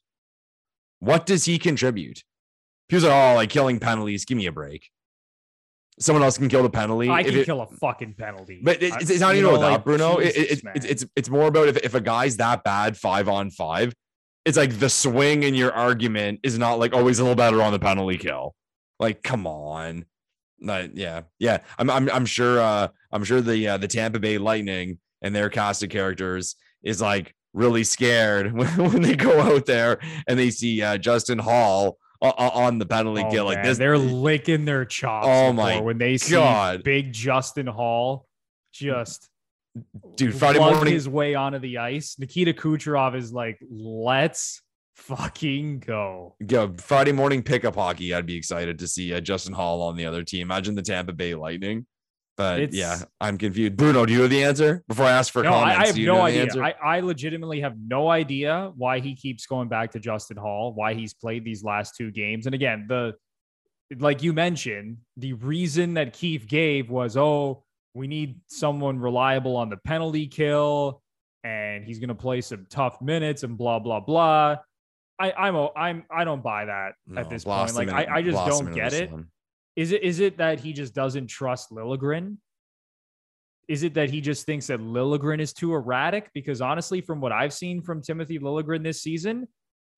[1.00, 2.22] What does he contribute?
[2.88, 4.24] He was like, oh, like killing penalties.
[4.24, 4.88] Give me a break.
[5.98, 7.08] Someone else can kill the penalty.
[7.08, 8.60] I If can it- kill a fucking penalty.
[8.62, 10.20] but it- it's, it's not you even know, about that, like, Bruno.
[10.20, 13.50] Jesus, it- it's, it's it's more about if, if a guy's that bad five on
[13.50, 13.94] five,
[14.44, 17.72] it's like the swing in your argument is not like always a little better on
[17.72, 18.54] the penalty kill.
[19.00, 20.04] Like, come on.
[20.60, 21.58] But yeah, yeah.
[21.78, 25.48] I'm I'm I'm sure uh I'm sure the uh, the Tampa Bay Lightning and their
[25.50, 29.98] cast of characters is like really scared when, when they go out there
[30.28, 33.78] and they see uh, Justin Holl o- on the penalty Oh, kill like this.
[33.78, 35.26] They're licking their chops.
[35.28, 36.84] Oh my when they see God.
[36.84, 38.26] big Justin Holl
[38.72, 39.28] just
[40.16, 42.16] Dude, Friday morning his way onto the ice.
[42.18, 44.62] Nikita Kucherov is like, let's
[44.94, 46.34] fucking go.
[46.46, 48.14] go Friday morning pickup hockey.
[48.14, 50.42] I'd be excited to see uh, Justin Holl on the other team.
[50.42, 51.86] Imagine the Tampa Bay Lightning.
[52.36, 53.76] But It's- yeah, I'm confused.
[53.76, 54.84] Bruno, do you have the answer?
[54.88, 56.62] Before I ask for No, I, comments, I have you no idea.
[56.62, 60.92] I, I legitimately have no idea why he keeps going back to Justin Holl, why
[60.92, 62.46] he's played these last two games.
[62.46, 63.14] And again, the
[63.98, 67.64] like you mentioned, the reason that Keefe gave was, oh,
[67.94, 71.02] we need someone reliable on the penalty kill,
[71.44, 74.56] and he's gonna play some tough minutes and blah blah blah.
[75.18, 77.74] I, I'm a, I'm I don't buy that No, at this point.
[77.74, 79.10] Like I, I just don't get it.
[79.76, 82.38] Is it is it that he just doesn't trust Liljegren?
[83.68, 86.30] Is it that he just thinks that Liljegren is too erratic?
[86.32, 89.46] Because honestly, from what I've seen from Timothy Liljegren this season,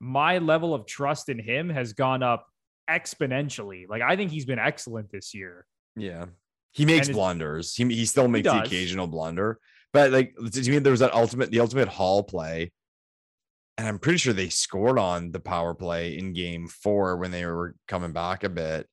[0.00, 2.46] my level of trust in him has gone up
[2.90, 3.88] exponentially.
[3.88, 5.64] Like I think he's been excellent this year.
[5.96, 6.26] Yeah.
[6.72, 7.74] He makes blunders.
[7.74, 9.58] He, he still makes the occasional blunder.
[9.92, 12.72] But like do you mean there was that ultimate, the ultimate Holl play.
[13.76, 17.46] And I'm pretty sure they scored on the power play in game four when they
[17.46, 18.88] were coming back a bit.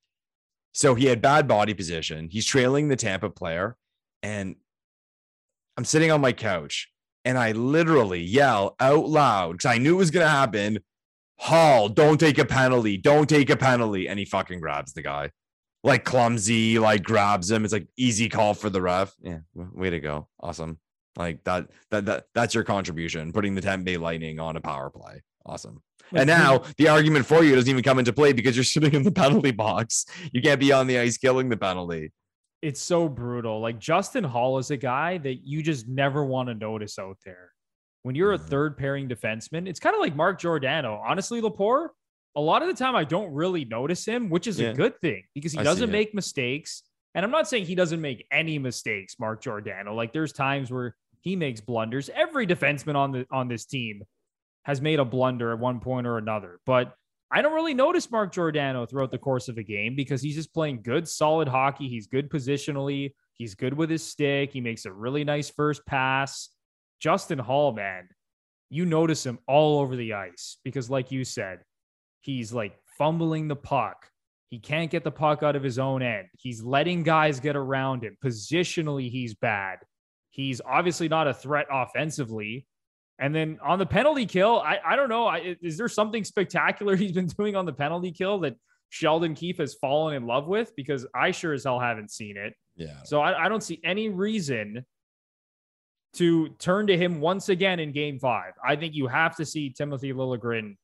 [0.76, 2.28] So he had bad body position.
[2.30, 3.78] He's trailing the Tampa player.
[4.22, 4.56] And
[5.78, 6.92] I'm sitting on my couch
[7.24, 10.80] and I literally yell out loud because I knew it was going to happen.
[11.38, 12.98] Holl, don't take a penalty.
[12.98, 14.06] Don't take a penalty.
[14.06, 15.30] And he fucking grabs the guy
[15.82, 17.64] like clumsy, like grabs him.
[17.64, 19.14] It's like easy call for the ref.
[19.22, 20.28] Yeah, way to go.
[20.40, 20.78] Awesome.
[21.16, 24.90] Like that, that, that, that's your contribution, putting the Tampa Bay Lightning on a power
[24.90, 25.22] play.
[25.46, 25.80] Awesome.
[26.14, 29.02] And now the argument for you doesn't even come into play because you're sitting in
[29.02, 30.04] the penalty box.
[30.32, 32.12] You can't be on the ice killing the penalty.
[32.62, 33.60] it's so brutal.
[33.60, 37.52] Like Justin Holl is a guy that you just never want to notice out there.
[38.02, 38.48] When you're a Mhm.
[38.48, 41.00] third pairing defenseman, it's kind of like Mark Giordano.
[41.06, 41.88] Honestly, Lepore,
[42.34, 44.68] a lot of the time I don't really notice him, which is Yeah.
[44.70, 46.82] a good thing because he I doesn't make mistakes.
[47.14, 49.94] And I'm not saying he doesn't make any mistakes, Mark Giordano.
[49.94, 52.08] Like there's times where he makes blunders.
[52.10, 54.02] Every defenseman on the on this team
[54.66, 56.58] has made a blunder at one point or another.
[56.66, 56.92] But
[57.30, 60.52] I don't really notice Mark Giordano throughout the course of a game because he's just
[60.52, 61.88] playing good, solid hockey.
[61.88, 63.14] He's good positionally.
[63.34, 64.52] He's good with his stick.
[64.52, 66.48] He makes a really nice first pass.
[66.98, 68.08] Justin Holl, man,
[68.68, 71.60] you notice him all over the ice because, like you said,
[72.22, 74.10] he's like fumbling the puck.
[74.48, 76.26] He can't get the puck out of his own end.
[76.36, 78.16] He's letting guys get around him.
[78.24, 79.78] Positionally, he's bad.
[80.30, 82.66] He's obviously not a threat offensively.
[83.18, 85.26] And then on the penalty kill, I, I don't know.
[85.26, 88.56] I, is there something spectacular he's been doing on the penalty kill that
[88.90, 90.72] Sheldon Keefe has fallen in love with?
[90.76, 92.54] Because I sure as hell haven't seen it.
[92.76, 93.02] Yeah.
[93.04, 94.84] So I, I don't see any reason
[96.14, 98.52] to turn to him once again in game five.
[98.64, 100.76] I think you have to see Timothy Liljegren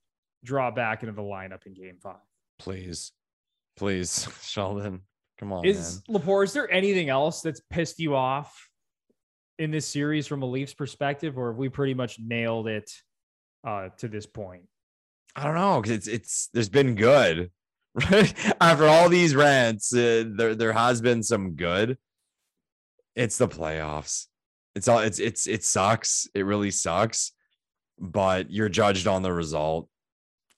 [0.45, 2.17] draw back into the lineup in game five.
[2.59, 3.13] Please.
[3.77, 5.03] Please, Sheldon.
[5.39, 5.65] Come on.
[5.65, 6.21] Is man.
[6.21, 8.69] Lepore, is there anything else that's pissed you off
[9.63, 12.91] in this series from a Leafs perspective, or have we pretty much nailed it
[13.65, 14.65] uh, to this point?
[15.37, 17.51] I don't know because it's it's there's been good
[18.11, 19.95] right after all these rants.
[19.95, 21.97] Uh, there there has been some good.
[23.15, 24.27] It's the playoffs.
[24.75, 26.27] It's all it's it's it sucks.
[26.35, 27.33] It really sucks,
[27.99, 29.89] but you're judged on the result.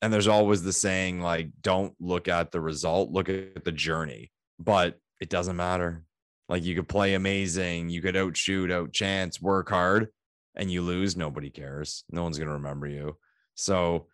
[0.01, 4.33] And there's always the saying like, don't look at the result, look at the journey.
[4.59, 6.05] But it doesn't matter.
[6.49, 10.09] Like you could play amazing, you could outshoot, outchance, work hard,
[10.55, 11.17] and you lose.
[11.17, 12.05] Nobody cares.
[12.11, 13.17] No one's gonna remember you.
[13.55, 14.07] So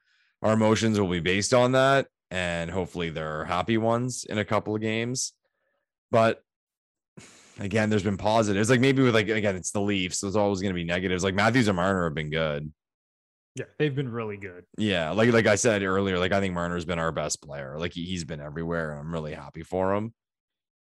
[0.42, 4.44] our emotions will be based on that and hopefully there are happy ones in a
[4.44, 5.32] couple of games
[6.10, 6.42] but
[7.58, 10.60] again there's been positives like maybe with like again it's the leafs so there's always
[10.60, 12.72] going to be negatives like matthews and marner have been good
[13.56, 14.64] Yeah, they've been really good.
[14.78, 17.92] yeah like like i said earlier like i think marner's been our best player like
[17.92, 20.14] he, he's been everywhere and i'm really happy for him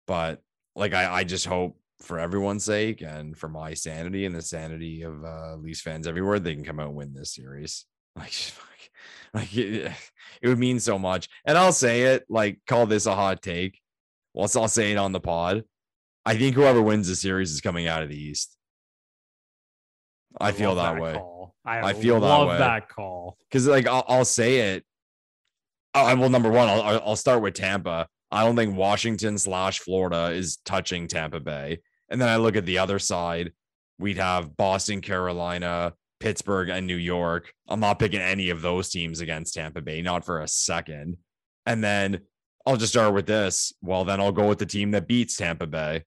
[0.07, 0.43] but
[0.75, 5.03] like i i just hope for everyone's sake and for my sanity and the sanity
[5.03, 8.35] of uh leafs fans everywhere they can come out and win this series like
[9.33, 9.93] like it,
[10.43, 13.81] it would mean so much and i'll say it like call this a hot take
[14.33, 15.65] well i'll say it on the pod
[16.25, 18.57] i think whoever wins the series is coming out of the east
[20.41, 21.35] i, feel love that, way Call.
[21.65, 22.59] I, I feel that love way.
[22.59, 23.39] that call.
[23.49, 24.85] because like I'll, I'll say it.
[25.95, 28.09] I well, number one, I'll I'll start with Tampa.
[28.35, 31.79] I don't think Washington slash Florida is touching Tampa Bay,
[32.09, 33.53] and then I look at the other side.
[34.01, 37.53] We'd have Boston, Carolina, Pittsburgh, and New York.
[37.69, 41.19] I'm not picking any of those teams against Tampa Bay, not for a second.
[41.65, 42.23] And then
[42.67, 43.73] I'll just start with this.
[43.83, 46.03] Well, then I'll go with the team that beats Tampa Bay.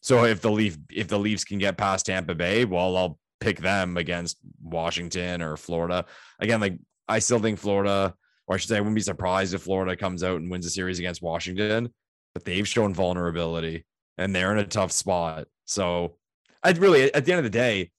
[0.00, 3.58] So if the Leaf if the Leafs can get past Tampa Bay, well, I'll pick
[3.58, 6.06] them against Washington or Florida.
[6.40, 8.14] Again, like I still think Florida,
[8.48, 10.70] or I should say, I wouldn't be surprised if Florida comes out and wins a
[10.70, 11.92] series against Washington,
[12.32, 13.84] but they've shown vulnerability
[14.16, 15.46] and they're in a tough spot.
[15.66, 16.16] So
[16.62, 17.90] I'd really, at the end of the day,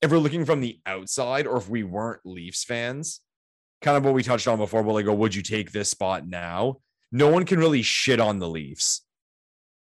[0.00, 3.20] if we're looking from the outside or if we weren't Leafs fans,
[3.82, 6.26] kind of what we touched on before, but like, go, would you take this spot
[6.26, 6.78] now?
[7.12, 9.02] No one can really shit on the Leafs.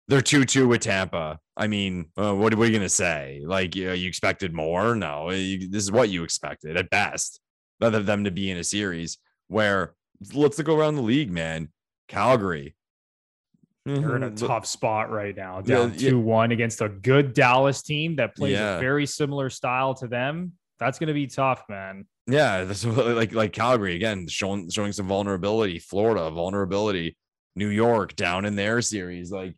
[0.09, 1.41] They're 2 2 with Tampa.
[1.57, 3.43] I mean, uh, what, are you going to say?
[3.45, 4.95] Like, you, you expected more?
[4.95, 7.41] No, you, this is what you expected at best,
[7.81, 9.17] rather than them to be in a series
[9.49, 9.95] where
[10.35, 11.69] let's go around the league, man.
[12.09, 12.75] Calgary.
[13.85, 16.11] They're in a Mhm, tough spot right now, down yeah.
[16.11, 18.77] 2 1 against a good Dallas team that plays Yeah.
[18.77, 20.55] a very similar style to them.
[20.81, 22.07] That's going to be tough, man.
[22.27, 25.79] Yeah, that's like like Calgary again, showing showing some vulnerability.
[25.79, 27.17] Florida vulnerability.
[27.55, 29.57] New York down in their series, like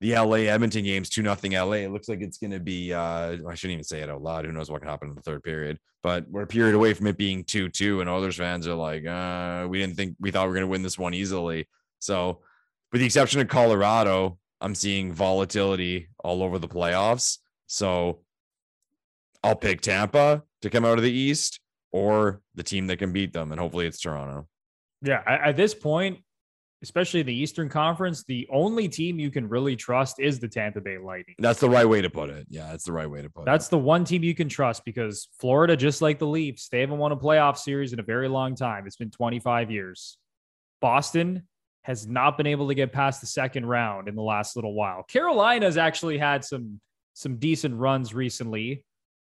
[0.00, 1.72] the LA Edmonton games, two nothing LA.
[1.72, 2.92] It looks like it's going to be.
[2.92, 4.44] uh I shouldn't even say it out loud.
[4.44, 5.78] Who knows what can happen in the third period?
[6.02, 9.06] But we're a period away from it being two two, and Oilers fans are like,
[9.06, 11.66] uh, we didn't think we thought we were going to win this one easily.
[11.98, 12.42] So,
[12.92, 17.38] with the exception of Colorado, I'm seeing volatility all over the playoffs.
[17.66, 18.20] So,
[19.42, 23.32] I'll pick Tampa to come out of the East or the team that can beat
[23.32, 24.46] them, and hopefully it's Toronto.
[25.02, 26.18] Yeah, at this point,
[26.86, 30.98] especially the Eastern Conference, the only team you can really trust is the Tampa Bay
[30.98, 31.34] Lightning.
[31.40, 32.46] That's the right way to put it.
[32.48, 33.46] Yeah, that's the right way to put it.
[33.46, 36.98] That's the one team you can trust because Florida, just like the Leafs, they haven't
[36.98, 38.86] won a playoff series in a very long time.
[38.86, 40.16] It's been 25 years.
[40.80, 41.48] Boston
[41.82, 45.02] has not been able to get past the second round in the last little while.
[45.02, 46.80] Carolina's actually had some
[47.14, 48.84] some decent runs recently,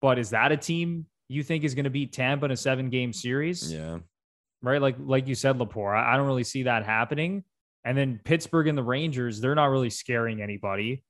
[0.01, 2.91] but is that a team you think is going to beat Tampa in a seven
[2.91, 3.73] game series?
[3.73, 3.99] Yeah.
[4.63, 4.81] Right?
[4.81, 5.97] Like like you said, Lepore.
[5.97, 7.45] I, I don't really see that happening.
[7.85, 11.03] And then Pittsburgh and the Rangers, they're not really scaring anybody.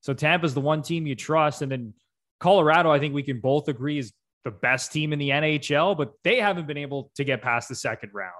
[0.00, 1.94] So Tampa's the one team you trust, and then
[2.40, 4.12] Colorado, I think we can both agree is
[4.44, 7.74] the best team in the NHL, but they haven't been able to get past the
[7.74, 8.32] second round.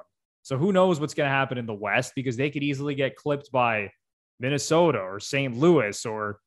[0.43, 3.17] So who knows what's going to happen in the West because they could easily get
[3.17, 3.91] clipped by
[4.39, 5.57] Minnesota or St.
[5.57, 6.39] Louis or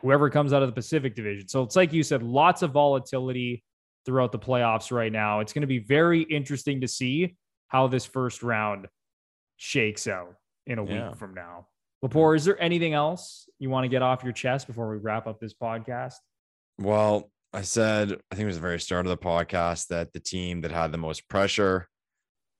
[0.00, 1.46] whoever comes out of the Pacific Division.
[1.46, 3.62] So it's like you said, lots of volatility
[4.04, 5.40] throughout the playoffs right now.
[5.40, 7.36] It's going to be very interesting to see
[7.70, 8.86] how this first round
[9.56, 10.34] shakes out
[10.66, 11.08] in a Yeah.
[11.08, 11.66] week from now.
[12.04, 15.26] Lepore, is there anything else you want to get off your chest before we wrap
[15.26, 16.14] up this podcast?
[16.78, 20.20] Well, I said, I think it was the very start of the podcast that the
[20.20, 21.88] team that had the most pressure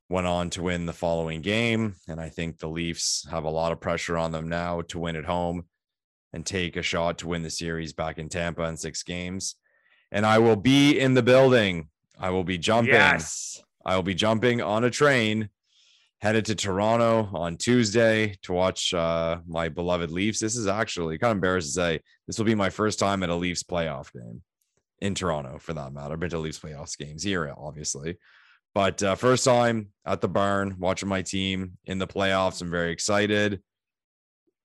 [0.09, 1.95] went on to win the following game.
[2.09, 5.17] And I think the Leafs have a lot of pressure on them now to win
[5.17, 5.67] at home
[6.33, 9.55] and take a shot to win the series back in Tampa in six games.
[10.13, 11.89] And I will be in the building.
[12.19, 12.95] I will be jumping.
[12.95, 13.63] Yes.
[13.85, 15.49] I will be jumping on a train
[16.21, 20.39] headed to Toronto on Tuesday to watch uh, my beloved Leafs.
[20.39, 23.31] This is actually kind of embarrassed to say this will be my first time at
[23.31, 24.43] a Leafs playoff game
[25.01, 26.13] in Toronto, for that matter.
[26.13, 28.19] I've been to Leafs playoffs games here, obviously,
[28.75, 32.61] but uh, first time at the barn watching my team in the playoffs.
[32.61, 33.63] I'm very excited.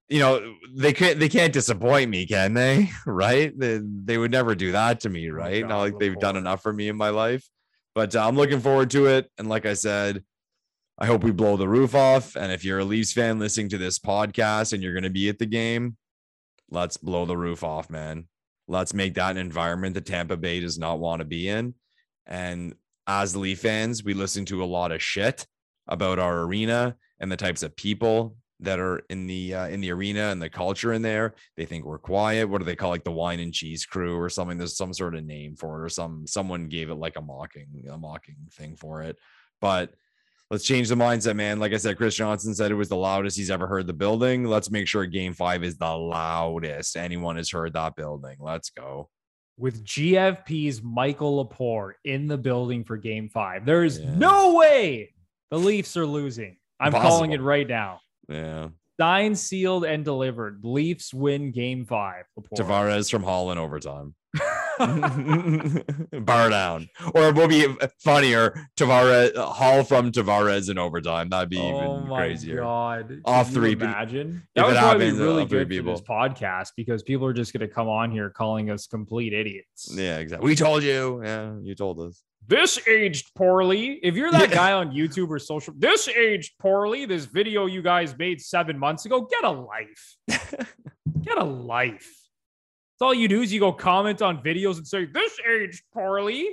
[0.09, 2.91] You know they can't they can't disappoint me, can they?
[3.07, 3.57] Right?
[3.57, 5.67] They, they would never do that to me, right?
[5.67, 7.47] Not like they've done enough for me in my life.
[7.95, 9.31] But uh, I'm looking forward to it.
[9.39, 10.23] And like I said,
[10.99, 12.35] I hope we blow the roof off.
[12.35, 15.29] And if you're a Leafs fan listening to this podcast and you're going to be
[15.29, 15.97] at the game,
[16.69, 18.27] let's blow the roof off, man.
[18.67, 21.73] Let's make that an environment that Tampa Bay does not want to be in.
[22.25, 22.75] And
[23.07, 25.45] as Leaf fans, we listen to a lot of shit
[25.87, 29.91] about our arena and the types of people that are in the uh, in the
[29.91, 31.33] arena and the culture in there.
[31.57, 32.47] They think we're quiet.
[32.47, 34.57] What do they call like the wine and cheese crew or something?
[34.57, 37.67] There's some sort of name for it, or some someone gave it like a mocking
[37.91, 39.17] a mocking thing for it.
[39.59, 39.93] But
[40.51, 41.59] let's change the mindset, man.
[41.59, 44.45] Like I said, Chris Johnston said it was the loudest he's ever heard the building.
[44.45, 48.37] Let's make sure game five is the loudest anyone has heard that building.
[48.39, 49.09] Let's go.
[49.57, 54.13] With GFP's Michael Lepore in the building for game five, there is Yeah.
[54.15, 55.13] no way
[55.49, 56.57] the Leafs are losing.
[56.79, 58.01] I'm calling it right now.
[58.29, 58.69] Yeah.
[58.99, 60.61] Signed, sealed, and delivered.
[60.63, 62.23] Leafs win game five.
[62.39, 62.57] Lepore.
[62.57, 64.15] Tavares from Holland overtime.
[64.77, 66.89] Bar down.
[67.13, 67.67] Or it will be
[67.99, 68.53] funnier.
[68.77, 71.29] Tavares Holl from Tavares in overtime.
[71.29, 72.61] That'd be oh even my crazier.
[72.61, 73.21] god!
[73.25, 77.03] Off Can three Imagine that would probably happens, be really good for this podcast because
[77.03, 79.93] people are just going to come on here calling us complete idiots.
[79.93, 80.45] Yeah, exactly.
[80.45, 81.21] We told you.
[81.23, 82.21] Yeah, you told us.
[82.47, 83.99] This aged poorly.
[84.03, 87.05] If you're that guy on YouTube or social, this aged poorly.
[87.05, 89.21] This video you guys made seven months ago.
[89.21, 90.15] Get a life.
[91.21, 92.05] Get a life.
[92.93, 96.49] That's all you do is you go comment on videos and say this aged poorly.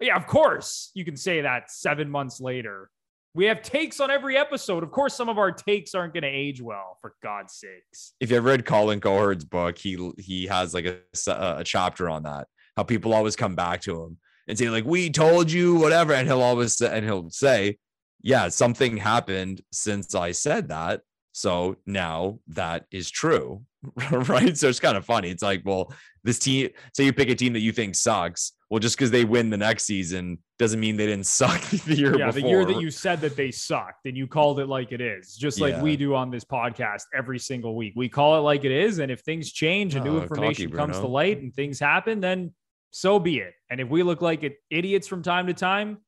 [0.00, 2.90] Yeah, of course you can say that seven months later.
[3.34, 4.82] We have takes on every episode.
[4.82, 6.96] Of course, some of our takes aren't going to age well.
[7.00, 8.12] For God's sakes.
[8.20, 12.22] If you ever read Colin Cowherd's book, he he has like a, a chapter on
[12.24, 12.48] that.
[12.76, 16.26] How people always come back to him and say like, "We told you whatever," and
[16.28, 17.78] he'll always say, and he'll say,
[18.22, 23.62] "Yeah, something happened since I said that, so now that is true."
[24.10, 24.56] right?
[24.58, 25.30] So it's kind of funny.
[25.30, 25.92] It's like, well,
[26.24, 26.70] this team.
[26.94, 28.52] Say you pick a team that you think sucks.
[28.68, 32.18] Well, just because they win the next season doesn't mean they didn't suck the year
[32.18, 32.40] yeah, before.
[32.42, 35.36] the year that you said that they sucked and you called it like it is,
[35.36, 35.82] just like Yeah.
[35.82, 37.92] we do on this podcast every single week.
[37.94, 40.98] We call it like it is, and if things change and new Oh, information comes
[40.98, 42.52] to light and things happen, then
[42.96, 43.52] so be it.
[43.68, 45.98] And if we look like it, idiots from time to time,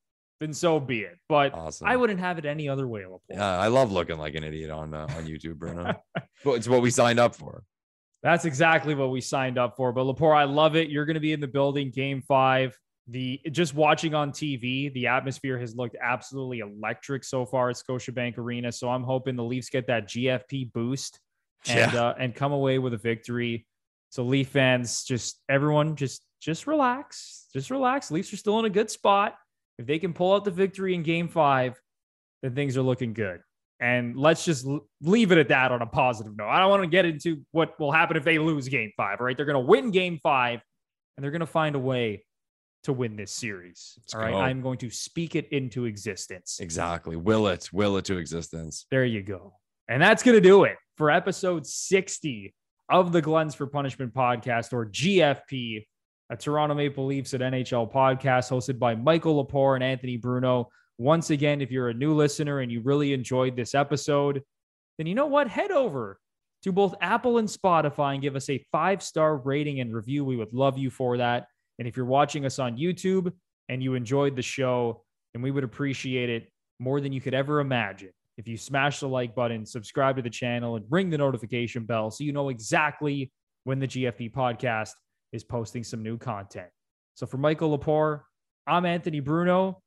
[0.40, 1.18] then so be it.
[1.28, 1.86] But awesome.
[1.86, 3.02] I wouldn't have it any other way.
[3.02, 3.18] Lepore.
[3.28, 5.94] Yeah, I love looking like an idiot on uh, on YouTube, Bruno.
[6.44, 7.64] Well, it's what we signed up for.
[8.22, 9.92] That's exactly what we signed up for.
[9.92, 10.88] But Lepore, I love it.
[10.88, 12.78] You're going to be in the building, game five.
[13.08, 18.38] The just watching on TV, the atmosphere has looked absolutely electric so far at Scotiabank
[18.38, 18.70] Arena.
[18.72, 21.18] So I'm hoping the Leafs get that GFP boost
[21.66, 22.02] and Yeah.
[22.02, 23.66] uh, and come away with a victory.
[24.10, 28.10] So Leaf fans, just everyone, just just relax, just relax.
[28.10, 29.36] Leafs are still in a good spot.
[29.78, 31.80] If they can pull out the victory in Game Five,
[32.42, 33.40] then things are looking good.
[33.80, 34.66] And let's just
[35.00, 36.48] leave it at that on a positive note.
[36.48, 39.20] I don't want to get into what will happen if they lose Game Five.
[39.20, 39.36] right?
[39.36, 40.60] they're going to win Game Five,
[41.16, 42.24] and they're going to find a way
[42.84, 43.98] to win this series.
[43.98, 44.38] Let's all right, go.
[44.38, 46.58] I'm going to speak it into existence.
[46.60, 47.16] Exactly.
[47.16, 47.68] Will it?
[47.72, 48.86] Will it to existence?
[48.90, 49.54] There you go.
[49.88, 52.54] And that's going to do it for episode 60
[52.90, 55.86] of the Glens for Punishment podcast or GFP,
[56.30, 60.68] a Toronto Maple Leafs at NHL podcast hosted by Michael Lepore and Anthony Bruno.
[60.98, 64.42] Once again, if you're a new listener and you really enjoyed this episode,
[64.98, 65.48] then you know what?
[65.48, 66.18] Head over
[66.62, 70.24] to both Apple and Spotify and give us a five star rating and review.
[70.24, 71.46] We would love you for that.
[71.78, 73.32] And if you're watching us on YouTube
[73.68, 76.50] and you enjoyed the show, then we would appreciate it
[76.80, 80.30] more than you could ever imagine if you smash the like button, subscribe to the
[80.30, 83.32] channel, and ring the notification bell so you know exactly
[83.64, 84.92] when the GFP podcast
[85.32, 86.68] is posting some new content.
[87.14, 88.22] So for Michael Lepore,
[88.66, 89.82] I'm Anthony Bruno,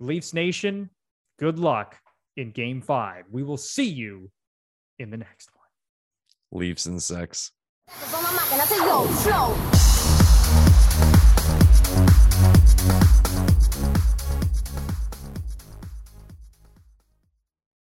[0.00, 0.90] Leafs Nation.
[1.38, 1.96] Good luck
[2.36, 3.24] in game five.
[3.30, 4.30] We will see you
[4.98, 6.60] in the next one.
[6.60, 7.52] Leafs and six.